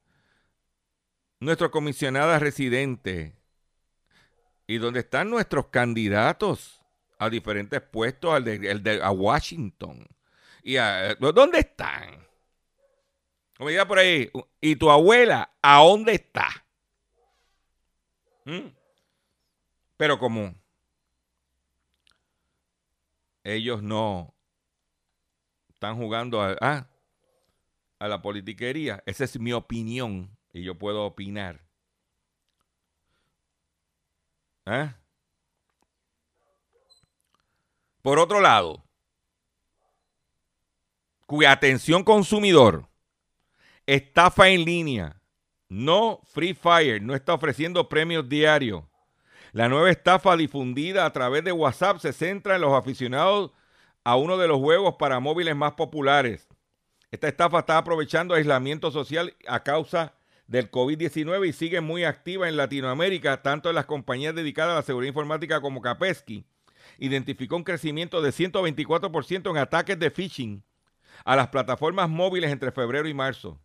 [1.40, 3.33] nuestros comisionados residentes?
[4.66, 6.82] ¿Y dónde están nuestros candidatos
[7.24, 10.06] a diferentes puestos, al de, a Washington?
[10.62, 12.26] ¿Y a, ¿Dónde están?
[13.56, 14.30] Como por ahí,
[14.61, 16.48] ¿y tu abuela a dónde está?
[18.44, 18.68] ¿Mm?
[19.96, 20.54] Pero como
[23.44, 24.35] ellos no
[25.68, 26.88] están jugando a, ah,
[27.98, 31.61] a la politiquería, esa es mi opinión y yo puedo opinar.
[34.66, 34.92] ¿Eh?
[38.02, 38.84] Por otro lado,
[41.26, 42.92] cuya atención consumidor
[43.86, 45.20] Estafa en línea.
[45.68, 48.84] No Free Fire no está ofreciendo premios diarios.
[49.52, 53.50] La nueva estafa difundida a través de WhatsApp se centra en los aficionados
[54.04, 56.48] a uno de los juegos para móviles más populares.
[57.10, 60.14] Esta estafa está aprovechando aislamiento social a causa
[60.46, 64.82] del COVID-19 y sigue muy activa en Latinoamérica, tanto en las compañías dedicadas a la
[64.82, 66.46] seguridad informática como Capesky.
[66.98, 70.62] Identificó un crecimiento de 124% en ataques de phishing
[71.24, 73.61] a las plataformas móviles entre febrero y marzo.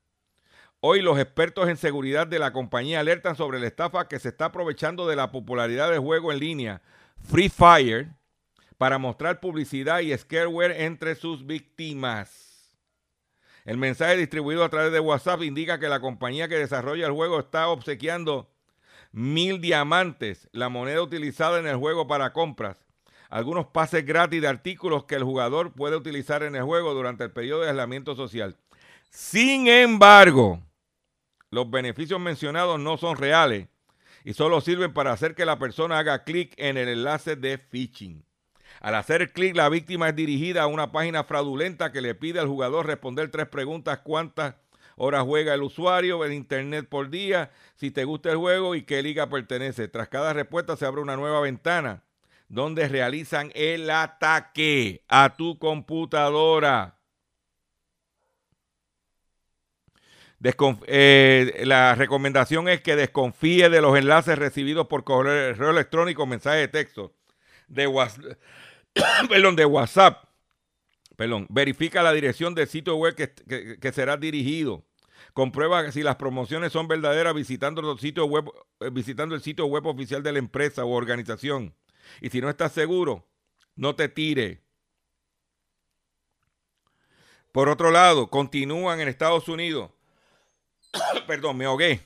[0.80, 4.46] Hoy los expertos en seguridad de la compañía alertan sobre la estafa que se está
[4.46, 6.82] aprovechando de la popularidad del juego en línea
[7.24, 8.10] Free Fire
[8.78, 12.78] para mostrar publicidad y scareware entre sus víctimas.
[13.66, 17.40] El mensaje distribuido a través de WhatsApp indica que la compañía que desarrolla el juego
[17.40, 18.50] está obsequiando
[19.12, 22.87] mil diamantes, la moneda utilizada en el juego para compras,
[23.30, 27.32] algunos pases gratis de artículos que el jugador puede utilizar en el juego durante el
[27.32, 28.58] periodo de aislamiento social.
[29.10, 30.62] Sin embargo,
[31.50, 33.68] los beneficios mencionados no son reales
[34.24, 38.24] y solo sirven para hacer que la persona haga clic en el enlace de phishing.
[38.82, 42.48] Al hacer clic, la víctima es dirigida a una página fraudulenta que le pide al
[42.48, 44.56] jugador responder tres preguntas: cuántas
[44.98, 49.02] horas juega el usuario en internet por día, si te gusta el juego y qué
[49.02, 49.88] liga pertenece.
[49.88, 52.04] Tras cada respuesta se abre una nueva ventana
[52.48, 56.98] donde realizan el ataque a tu computadora.
[60.88, 66.68] Eh, la recomendación es que desconfíe de los enlaces recibidos por correo electrónico, mensaje de
[66.68, 67.16] texto,
[67.68, 68.38] de WhatsApp.
[69.56, 70.24] de WhatsApp.
[71.16, 74.86] Perdón, verifica la dirección del sitio web que, será dirigido.
[75.34, 78.46] Comprueba si las promociones son verdaderas visitando, los sitios web,
[78.80, 81.74] eh, visitando el sitio web oficial de la empresa o organización.
[82.22, 83.28] Y si no estás seguro,
[83.76, 84.62] no te tire.
[87.52, 89.92] Por otro lado, continúan en Estados Unidos
[91.28, 92.02] perdón, me ahogué.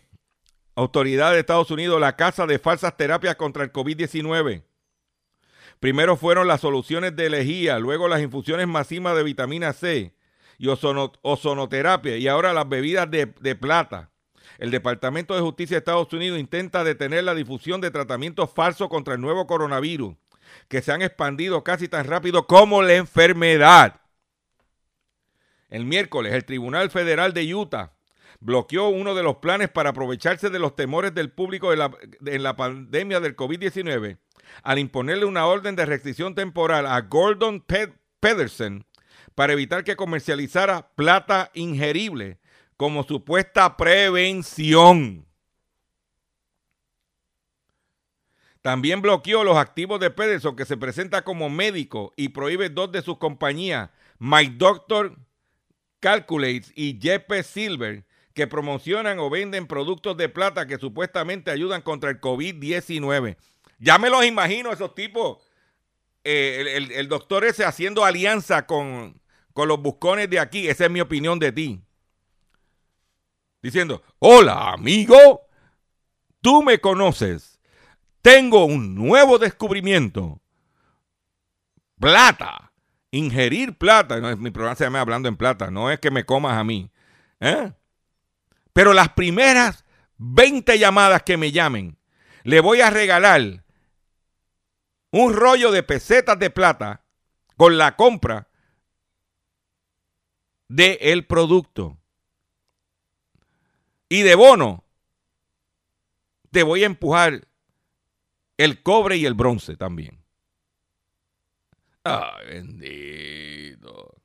[0.76, 4.64] Autoridades de Estados Unidos, la casa de falsas terapias contra el COVID-19.
[5.80, 10.16] Primero fueron las soluciones de lejía, luego las infusiones masivas de vitamina C
[10.58, 14.11] y ozonoterapia y ahora las bebidas de plata.
[14.58, 19.16] El Departamento de Justicia de Estados Unidos intenta detener la difusión de tratamientos falsos contra
[19.16, 20.16] el nuevo coronavirus,
[20.68, 24.02] que se han expandido casi tan rápido como la enfermedad.
[25.70, 27.93] El miércoles, el Tribunal Federal de Utah
[28.39, 33.20] bloqueó uno de los planes para aprovecharse de los temores del público en la pandemia
[33.20, 34.18] del COVID-19
[34.64, 37.66] al imponerle una orden de restricción temporal a Gordon
[38.20, 38.86] Pedersen
[39.36, 42.39] para evitar que comercializara plata ingerible
[42.82, 45.23] como supuesta prevención.
[48.63, 53.03] También bloqueó los activos de Pedersen que se presenta como médico y prohíbe dos de
[53.03, 55.15] sus compañías, My Doctor
[55.99, 58.03] Calculates y JP Silver,
[58.34, 63.38] que promocionan o venden productos de plata que supuestamente ayudan contra el COVID-19.
[63.77, 65.38] Ya me los imagino esos tipos,
[66.23, 69.21] eh, el, doctor ese haciendo alianza con,
[69.53, 71.84] con los buscones de aquí, esa es mi opinión de ti.
[73.62, 75.41] Diciendo, hola amigo,
[76.41, 77.59] tú me conoces,
[78.22, 80.41] tengo un nuevo descubrimiento.
[81.99, 82.74] Plata,
[83.12, 86.57] ingerir plata, no, mi programa se llama Hablando en Plata, no es que me comas
[86.57, 86.89] a mí.
[87.39, 87.72] ¿eh?
[88.74, 89.86] Pero las primeras
[90.18, 91.97] 20 llamadas que me llamen,
[92.43, 93.64] le voy a regalar
[95.12, 97.03] un rollo de pesetas de plata
[97.57, 98.47] con la compra
[100.68, 102.01] del el producto.
[104.12, 104.84] Y de bono,
[106.51, 107.47] te voy a empujar
[108.57, 110.22] el cobre y el bronce también.
[112.03, 114.22] Ay, bendito.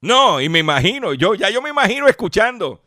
[0.00, 2.84] No, y me imagino, yo ya yo me imagino escuchando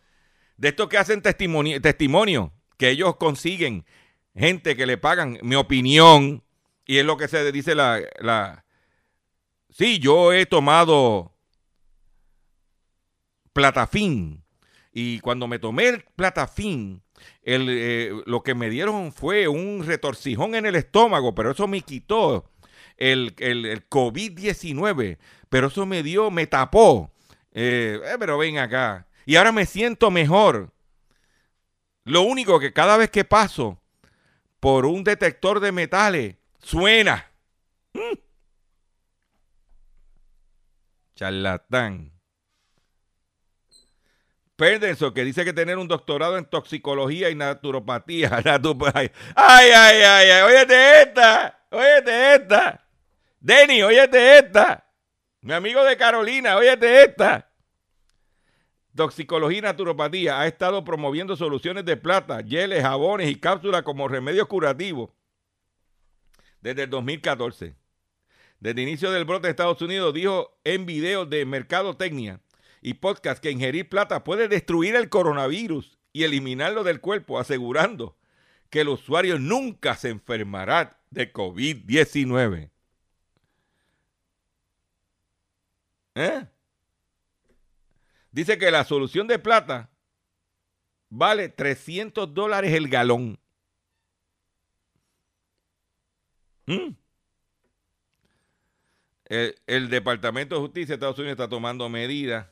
[0.55, 3.85] de estos que hacen testimonio, testimonio que ellos consiguen
[4.33, 6.45] gente que le pagan mi opinión
[6.85, 8.63] y es lo que se dice la, la
[9.69, 11.32] sí, yo he tomado
[13.53, 14.43] platafín
[14.91, 17.01] y cuando me tomé el platafín
[17.43, 21.81] el, eh, lo que me dieron fue un retorcijón en el estómago, pero eso me
[21.81, 22.49] quitó
[22.97, 25.17] el, el COVID-19
[25.53, 27.11] pero eso me dio, me tapó.
[27.51, 29.05] Eh, eh, pero ven acá.
[29.23, 30.73] Y ahora me siento mejor.
[32.05, 33.79] Lo único que cada vez que paso
[34.59, 37.29] por un detector de metales, suena.
[37.93, 38.17] Mm.
[41.13, 42.12] Charlatán.
[44.55, 48.29] Perdenso, que dice que tener un doctorado en toxicología y naturopatía.
[48.35, 52.85] ay, ay, ay, ay, óyete esta, óyete esta.
[53.39, 54.85] Denny, óyete esta.
[55.41, 57.49] Mi amigo de Carolina, óyete esta.
[58.95, 64.47] Toxicología y Naturopatía ha estado promoviendo soluciones de plata, geles, jabones y cápsulas como remedios
[64.47, 65.09] curativos
[66.61, 67.75] desde el 2014.
[68.59, 72.39] Desde el inicio del brote de Estados Unidos dijo en videos de Mercadotecnia
[72.83, 78.17] y podcast que ingerir plata puede destruir el coronavirus y eliminarlo del cuerpo, asegurando
[78.69, 82.69] que el usuario nunca se enfermará de COVID-19.
[86.15, 86.45] ¿Eh?
[88.31, 89.89] Dice que la solución de plata
[91.09, 93.39] vale 300 dólares el galón.
[96.65, 96.95] ¿Mm?
[99.25, 102.47] El, Departamento de Justicia de Estados Unidos está tomando medidas.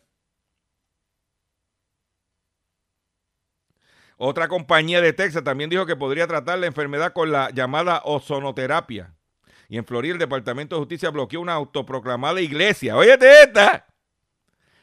[4.24, 9.16] Otra compañía de Texas también dijo que podría tratar la enfermedad con la llamada ozonoterapia.
[9.68, 12.96] Y en Florida el Departamento de Justicia bloqueó una autoproclamada iglesia.
[12.96, 13.88] Óyete esta.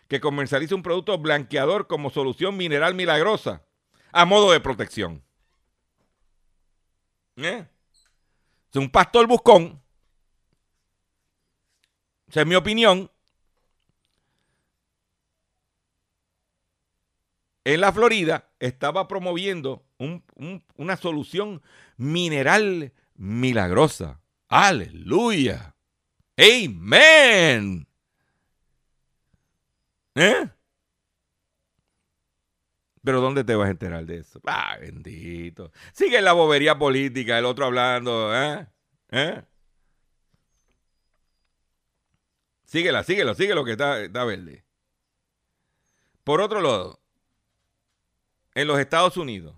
[0.08, 3.62] Que comercializa un producto blanqueador como solución mineral milagrosa
[4.10, 5.22] a modo de protección.
[7.36, 7.64] ¿Eh?
[8.72, 9.80] Es un pastor buscón.
[12.26, 13.08] Esa es mi opinión.
[17.68, 19.84] En la Florida estaba promoviendo
[20.76, 21.60] una solución
[21.98, 25.76] mineral milagrosa Aleluya.
[26.38, 27.86] Amén.
[30.14, 30.48] ¿Eh?
[33.04, 34.40] Pero ¿dónde te vas a enterar de eso?
[34.46, 35.70] Ah, bendito.
[35.92, 38.66] Sigue la bobería política, el otro hablando, ¿eh?
[39.10, 39.42] ¿Eh?
[42.64, 44.64] Síguela, síguelo, síguelo que está, está verde.
[46.24, 46.97] Por otro lado,
[48.54, 49.54] en los Estados Unidos,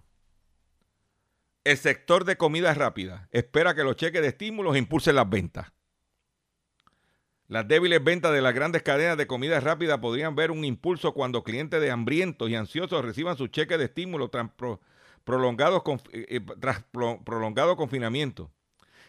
[1.64, 5.72] el sector de comida rápida espera que los cheques de estímulos impulsen las ventas.
[7.49, 11.43] Las débiles ventas de las grandes cadenas de comida rápida podrían ver un impulso cuando
[11.43, 16.41] clientes de hambrientos y ansiosos reciban sus cheques de estímulo tras, eh, eh,
[17.24, 18.53] prolongado confinamiento.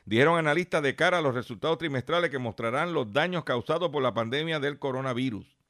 [0.05, 4.15] Dijeron analistas de cara a los resultados trimestrales que mostrarán los daños causados por la
[4.15, 5.60] pandemia del coronavirus.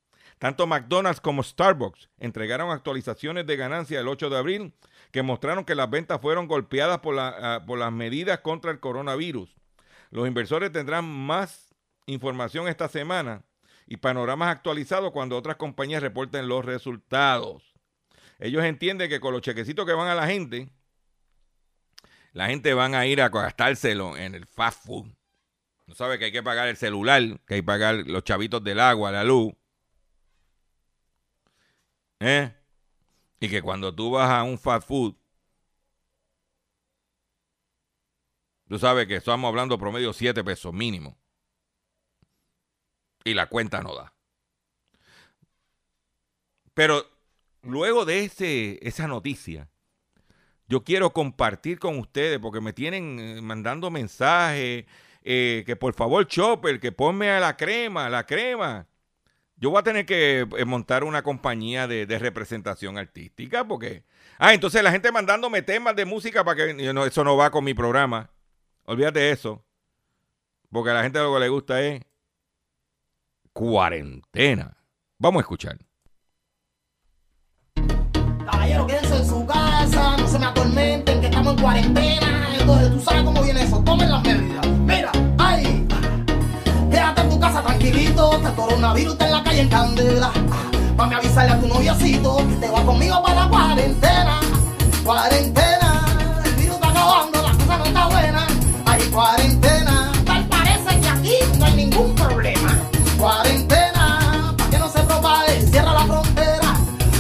[0.42, 4.74] Tanto McDonald's como Starbucks entregaron actualizaciones de ganancia el 8 de abril
[5.12, 9.56] que mostraron que las ventas fueron golpeadas por, ah, por las medidas contra el coronavirus.
[10.10, 11.76] Los inversores tendrán más
[12.08, 13.44] información esta semana
[13.86, 17.76] y panoramas actualizados cuando otras compañías reporten los resultados.
[18.40, 20.72] Ellos entienden que con los chequecitos que van a la gente,
[22.34, 25.06] la gente van a ir a gastárselo en el fast food.
[25.86, 28.80] No sabe que hay que pagar el celular, que hay que pagar los chavitos del
[28.80, 29.54] agua, la luz.
[32.22, 32.54] ¿Eh?
[33.40, 35.16] Y que cuando tú vas a un fast food,
[38.70, 41.18] tú sabes que estamos hablando promedio 7 pesos mínimo.
[43.24, 44.14] Y la cuenta no da.
[46.76, 47.04] Pero
[47.64, 49.68] luego de ese, esa noticia,
[50.68, 54.86] yo quiero compartir con ustedes porque me tienen eh, mandando mensajes
[55.24, 58.88] eh, que por favor Chopper, que ponme a la crema, la crema.
[59.62, 64.04] Yo voy a tener que eh, montar una compañía de, representación artística porque...
[64.40, 66.92] Ah, entonces la gente mandándome temas de música para que...
[66.92, 68.32] No, eso no va con mi programa.
[68.86, 69.64] Olvídate de eso.
[70.72, 72.02] Porque a la gente lo que le gusta es
[73.54, 74.76] cuarentena.
[75.20, 75.78] Vamos a escuchar.
[78.46, 82.48] Caballero, quédense en su casa, no se me atormenten, que estamos en cuarentena.
[82.60, 84.68] Entonces, tú sabes cómo viene eso, tomen las medidas.
[87.64, 90.32] Tranquilito, el coronavirus está en la calle en candela.
[90.98, 94.40] Mami, avisarle a tu noviacito que te va conmigo para la cuarentena.
[95.04, 98.48] Cuarentena, el virus está acabando, la cosa no está buena.
[98.86, 102.78] Hay cuarentena, tal parece que aquí no hay ningún problema.
[103.18, 106.76] Cuarentena, para que no se propague, cierra la frontera.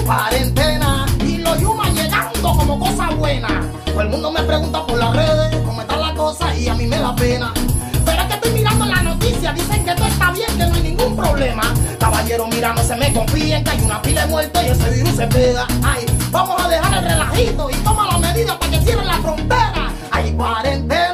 [0.05, 3.47] Cuarentena, y los yumas llegando como cosa buena.
[3.85, 6.85] Todo el mundo me pregunta por las redes cómo está la cosa y a mí
[6.85, 7.53] me da pena.
[9.49, 11.63] Dicen que todo está bien, que no hay ningún problema.
[11.99, 15.15] Caballero, mira, no se me confíen que hay una pila de muertos y ese virus
[15.15, 15.65] se pega.
[15.83, 19.91] Ay, vamos a dejar el relajito y toma las medidas para que cierren la frontera.
[20.11, 21.10] Hay cuarentena,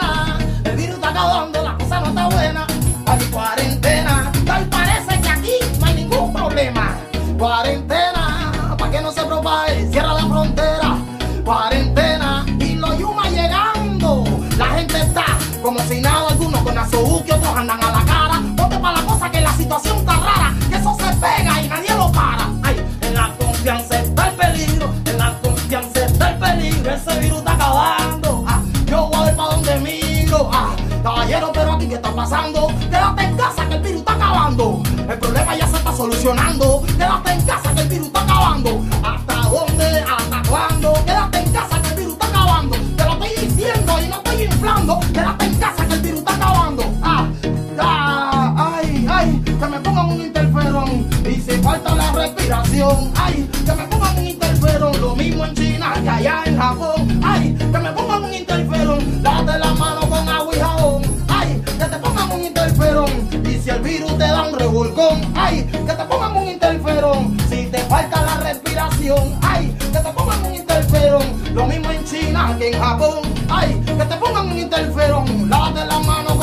[32.28, 34.84] Quédate en casa que el virus está acabando.
[35.10, 36.84] El problema ya se está solucionando.
[36.98, 38.82] Quédate en casa que el virus está acabando.
[39.02, 39.86] ¿Hasta dónde?
[40.02, 40.94] ¿Hasta cuándo?
[41.06, 42.76] Quédate en casa que el virus está acabando.
[42.98, 45.00] Te lo estoy diciendo y no estoy inflando.
[45.14, 46.84] Quédate en casa que el virus está acabando.
[47.02, 47.28] Ah,
[47.80, 51.08] ah, ay, ay, que me pongan un interferón.
[51.24, 53.47] Y si falta la respiración, ay,
[69.42, 71.24] ay, que te pongan un interferón.
[71.54, 75.50] Lo mismo en China que en Japón, ay, que te pongan un interferón.
[75.50, 76.37] Lávate la mano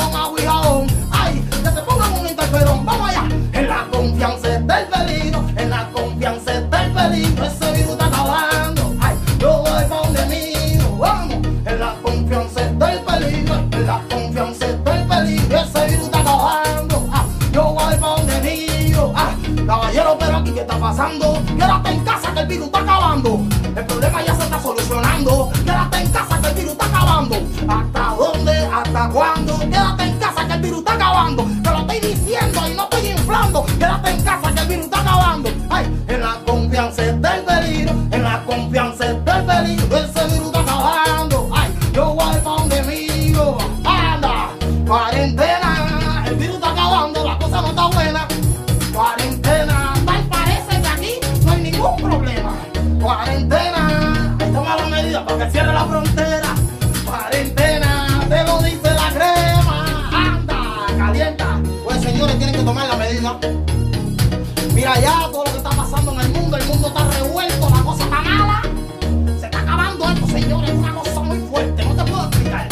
[64.75, 66.57] Mira ya todo lo que está pasando en el mundo.
[66.57, 67.69] El mundo está revuelto.
[67.71, 68.61] La cosa está mala.
[69.39, 70.69] Se está acabando esto, señores.
[70.69, 71.85] Es una cosa muy fuerte.
[71.85, 72.67] No te puedo explicar.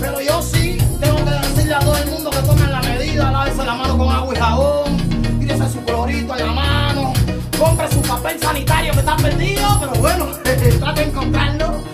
[0.00, 3.30] Pero yo sí tengo que decirle a todo el mundo que tomen la medida.
[3.30, 5.38] Lávese la mano con agua y jabón.
[5.38, 7.12] Tírese su clorito en la mano.
[7.56, 9.78] Compre su papel sanitario que está perdido.
[9.78, 11.93] Pero bueno, trate de encontrarlo.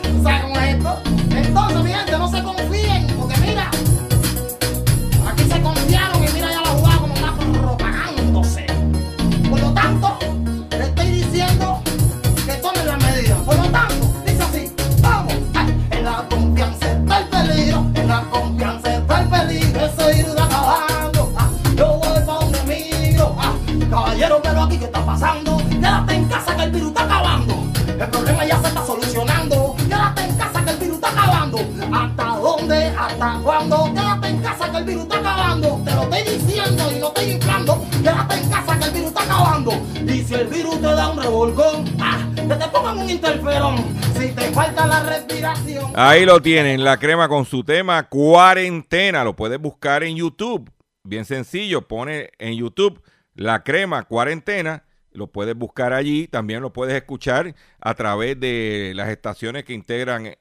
[45.94, 49.24] Ahí lo tienen, la crema con su tema cuarentena.
[49.24, 50.70] Lo puedes buscar en YouTube.
[51.04, 53.02] Bien sencillo, pone en YouTube
[53.34, 54.84] la crema cuarentena.
[55.12, 56.26] Lo puedes buscar allí.
[56.28, 60.36] También lo puedes escuchar a través de las estaciones que integran eh,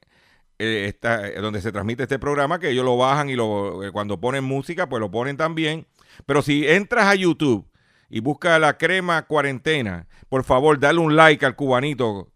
[0.89, 4.43] esta- donde se transmite este programa, que ellos lo bajan y lo, eh, cuando ponen
[4.43, 5.87] música, pues lo ponen también.
[6.25, 7.65] Pero si entras a YouTube
[8.09, 12.27] y buscas la crema cuarentena, por favor, dale un like al cubanito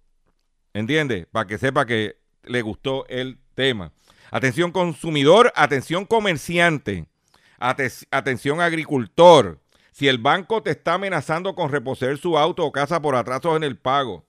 [0.73, 1.27] ¿Entiendes?
[1.31, 3.91] Para que sepa que le gustó el tema.
[4.31, 7.05] Atención consumidor, atención comerciante,
[7.59, 9.59] ate- atención agricultor.
[9.91, 13.63] Si el banco te está amenazando con reposer su auto o casa por atrasos en
[13.63, 14.25] el pago,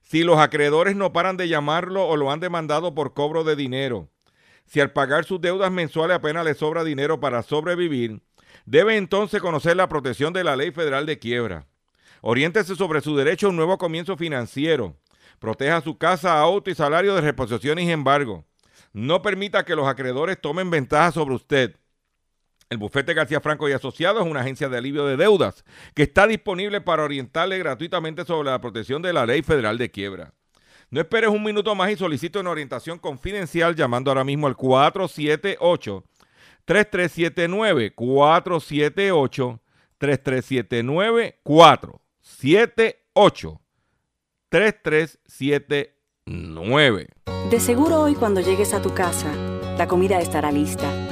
[0.00, 4.08] si los acreedores no paran de llamarlo o lo han demandado por cobro de dinero,
[4.64, 8.22] si al pagar sus deudas mensuales apenas le sobra dinero para sobrevivir,
[8.64, 11.66] debe entonces conocer la protección de la ley federal de quiebra.
[12.22, 14.96] Oriéntese sobre su derecho a un nuevo comienzo financiero.
[15.42, 18.44] Proteja su casa, auto y salario de reposiciones y embargo.
[18.92, 21.74] No permita que los acreedores tomen ventaja sobre usted.
[22.70, 25.64] El bufete García Franco y Asociados es una agencia de alivio de deudas
[25.96, 30.32] que está disponible para orientarle gratuitamente sobre la protección de la ley federal de quiebra.
[30.90, 36.04] No esperes un minuto más y solicite una orientación confidencial llamando ahora mismo al 478
[36.66, 39.60] 3379 478
[39.98, 43.61] 3379 478
[44.52, 47.08] 3379
[47.50, 49.32] De seguro hoy cuando llegues a tu casa,
[49.78, 51.11] la comida estará lista.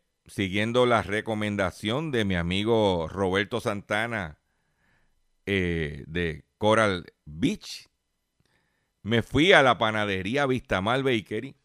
[0.31, 4.39] siguiendo la recomendación de mi amigo Roberto Santana
[5.45, 7.89] eh, de Coral Beach,
[9.01, 11.57] me fui a la panadería Vistamal Bakery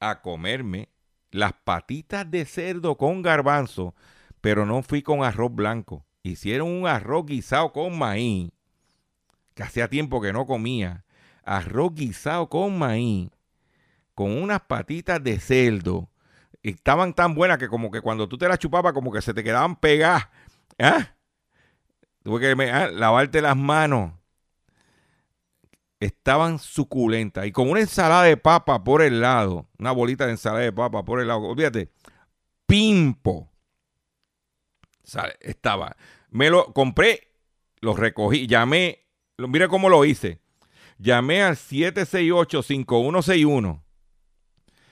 [0.00, 0.90] a comerme
[1.30, 3.94] las patitas de cerdo con garbanzo,
[4.42, 6.04] pero no fui con arroz blanco.
[6.22, 8.50] Hicieron un arroz guisado con maíz,
[9.54, 11.06] que hacía tiempo que no comía.
[11.42, 13.30] Arroz guisado con maíz,
[14.14, 16.10] con unas patitas de cerdo.
[16.64, 19.44] Estaban tan buenas que como que cuando tú te las chupabas, como que se te
[19.44, 20.28] quedaban pegadas.
[20.78, 21.14] ¿Ah?
[22.22, 24.12] Tuve que ah, lavarte las manos.
[26.00, 27.46] Estaban suculentas.
[27.46, 29.68] Y con una ensalada de papa por el lado.
[29.78, 31.42] Una bolita de ensalada de papa por el lado.
[31.42, 31.90] Olvídate.
[32.66, 33.50] Pimpo.
[35.02, 35.36] ¿Sabe?
[35.40, 35.94] Estaba.
[36.30, 37.28] Me lo compré,
[37.80, 39.04] lo recogí, llamé.
[39.36, 40.40] lo- Mira cómo lo hice.
[40.96, 43.82] Llamé al 768-5161.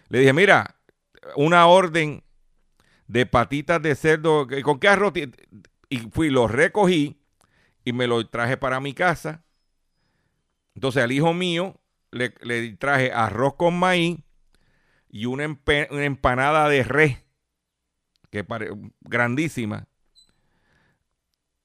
[0.08, 0.76] Le dije, mira,
[1.36, 2.24] una orden
[3.06, 4.46] de patitas de cerdo.
[4.62, 5.12] ¿Con qué arroz?
[5.88, 7.20] Y fui, lo recogí
[7.84, 9.44] y me lo traje para mi casa.
[10.74, 12.30] Entonces al hijo mío le,
[12.76, 14.20] traje arroz con maíz
[15.08, 17.18] y una, empanada de res,
[18.30, 18.70] que pare-
[19.00, 19.86] grandísima.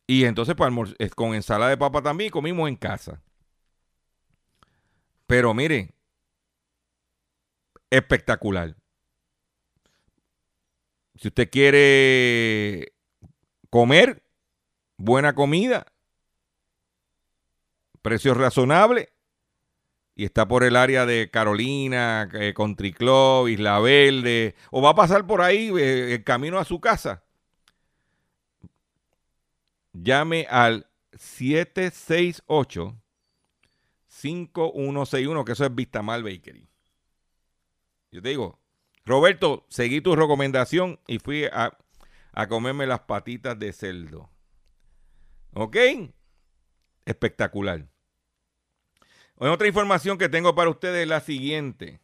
[0.06, 3.22] Y entonces pues, almor- eh, con ensalada de papa también comimos en casa.
[5.28, 5.94] Pero miren,
[7.90, 8.76] espectacular.
[11.18, 12.94] Si usted quiere
[13.70, 14.24] comer
[14.98, 15.88] buena comida,
[18.02, 19.10] precios razonables,
[20.16, 24.96] y está por el área de Carolina, eh, Country Club, Isla Verde, o va a
[24.96, 27.24] pasar por ahí eh, el camino a su casa,
[29.94, 32.96] llame al 768
[34.08, 36.68] 5161, que eso es Vistamal Bakery.
[38.12, 38.60] Yo te digo,
[39.08, 41.78] Roberto, seguí tu recomendación y fui a,
[42.34, 44.30] a comerme las patitas de cerdo.
[45.54, 45.78] ¿Ok?
[47.06, 47.88] Espectacular.
[49.38, 52.02] Otra información que tengo para ustedes es la siguiente.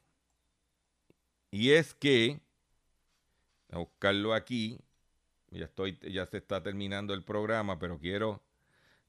[1.51, 2.39] Y es que,
[3.69, 4.79] a buscarlo aquí,
[5.51, 8.41] ya, estoy, ya se está terminando el programa, pero quiero,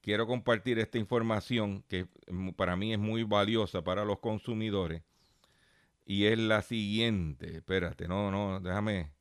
[0.01, 2.09] quiero compartir esta información que
[2.57, 5.05] para mí es muy valiosa para los consumidores.
[6.05, 7.57] Y es la siguiente.
[7.57, 9.13] Espérate, no, no, déjame.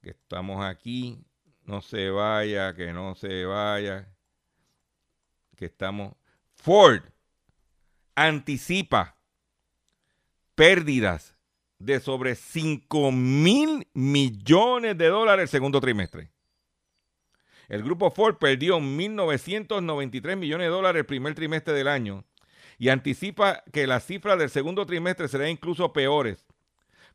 [0.00, 1.24] Que estamos aquí.
[1.64, 4.08] No se vaya, que no se vaya.
[5.56, 6.14] Que estamos.
[6.54, 7.02] Ford
[8.14, 9.16] anticipa
[10.54, 11.36] pérdidas
[11.78, 16.30] de sobre 5 mil millones de dólares el segundo trimestre.
[17.68, 22.24] El grupo Ford perdió 1.993 millones de dólares el primer trimestre del año
[22.78, 26.46] y anticipa que las cifras del segundo trimestre serán incluso peores,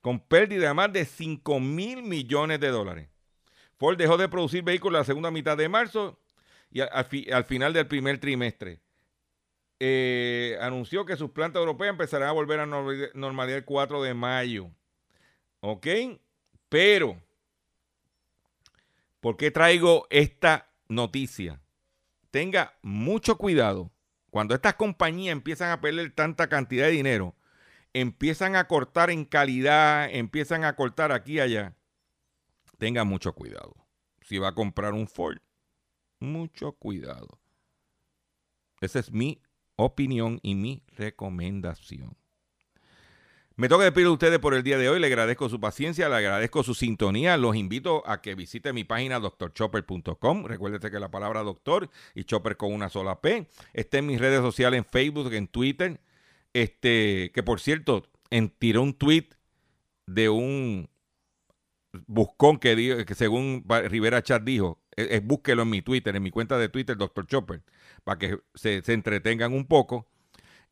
[0.02, 3.10] con pérdida de más de 5 mil millones de dólares.
[3.78, 6.20] Ford dejó de producir vehículos la segunda mitad de marzo
[6.72, 8.80] y al, final del primer trimestre.
[9.80, 14.70] Eh, anunció que sus plantas europeas empezarán a volver a normalidad el 4 de mayo.
[15.60, 15.88] ¿Ok?
[16.70, 17.20] Pero,
[19.20, 21.60] ¿por qué traigo esta noticia?
[22.30, 23.92] Tenga mucho cuidado.
[24.32, 27.36] Cuando estas compañías empiezan a perder tanta cantidad de dinero,
[27.94, 31.76] empiezan a cortar en calidad, empiezan a cortar aquí y allá,
[32.78, 33.76] tenga mucho cuidado.
[34.22, 35.40] Si va a comprar un Ford,
[36.20, 37.42] mucho cuidado.
[38.80, 39.42] Esa es mi
[39.76, 42.16] opinión y mi recomendación.
[43.62, 45.00] Me toca despedir a ustedes por el día de hoy.
[45.00, 47.38] Le agradezco su paciencia, le agradezco su sintonía.
[47.38, 50.46] Los invito a que visite mi página doctorchopper.com.
[50.46, 54.42] Recuérdese que la palabra doctor y chopper con una sola P está en mis redes
[54.42, 56.02] sociales, en Facebook, en Twitter.
[56.54, 59.28] Este, que por cierto, en, tiró un tweet
[60.08, 60.90] de un
[62.08, 66.32] buscón que, dijo, que según Rivera Chat dijo, es, búsquelo en mi Twitter, en mi
[66.32, 67.28] cuenta de Twitter, Dr.
[67.28, 67.62] Chopper,
[68.04, 70.08] para que se, entretengan un poco.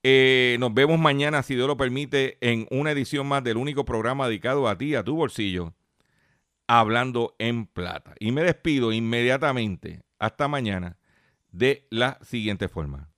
[0.02, 4.28] Eh, nos vemos mañana, si Dios lo permite, en una edición más del único programa
[4.28, 5.74] dedicado a ti, a tu bolsillo,
[6.68, 8.14] hablando en plata.
[8.20, 10.98] Y me despido inmediatamente, hasta mañana,
[11.52, 13.10] de la siguiente forma.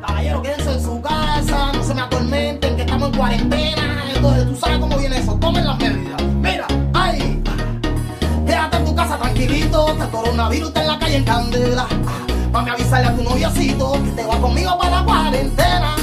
[0.00, 4.04] Caballero, quédense en su casa, no se me atormenten, que estamos en cuarentena.
[4.14, 6.22] Entonces, tú sabes cómo viene eso, tomen las medidas.
[6.34, 7.42] Mira, ay,
[8.46, 11.88] quédate en tu casa tranquilito, que el coronavirus está en la calle en candela.
[12.52, 15.94] Mami, avisarle a tu noviocito que te va conmigo para la cuarentena.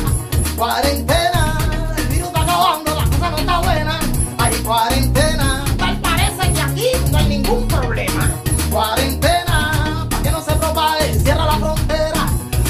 [0.55, 1.57] Cuarentena,
[1.97, 3.99] el virus está acabando, la cosa no está buena.
[4.37, 8.31] Hay cuarentena, tal parece que aquí no hay ningún problema.
[8.71, 12.27] Cuarentena, para que no se propague, cierra la frontera.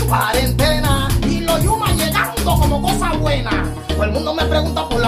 [0.07, 3.51] Cuarentena, y los yumas llegando como cosa buena.
[3.89, 4.99] Todo el mundo me pregunta por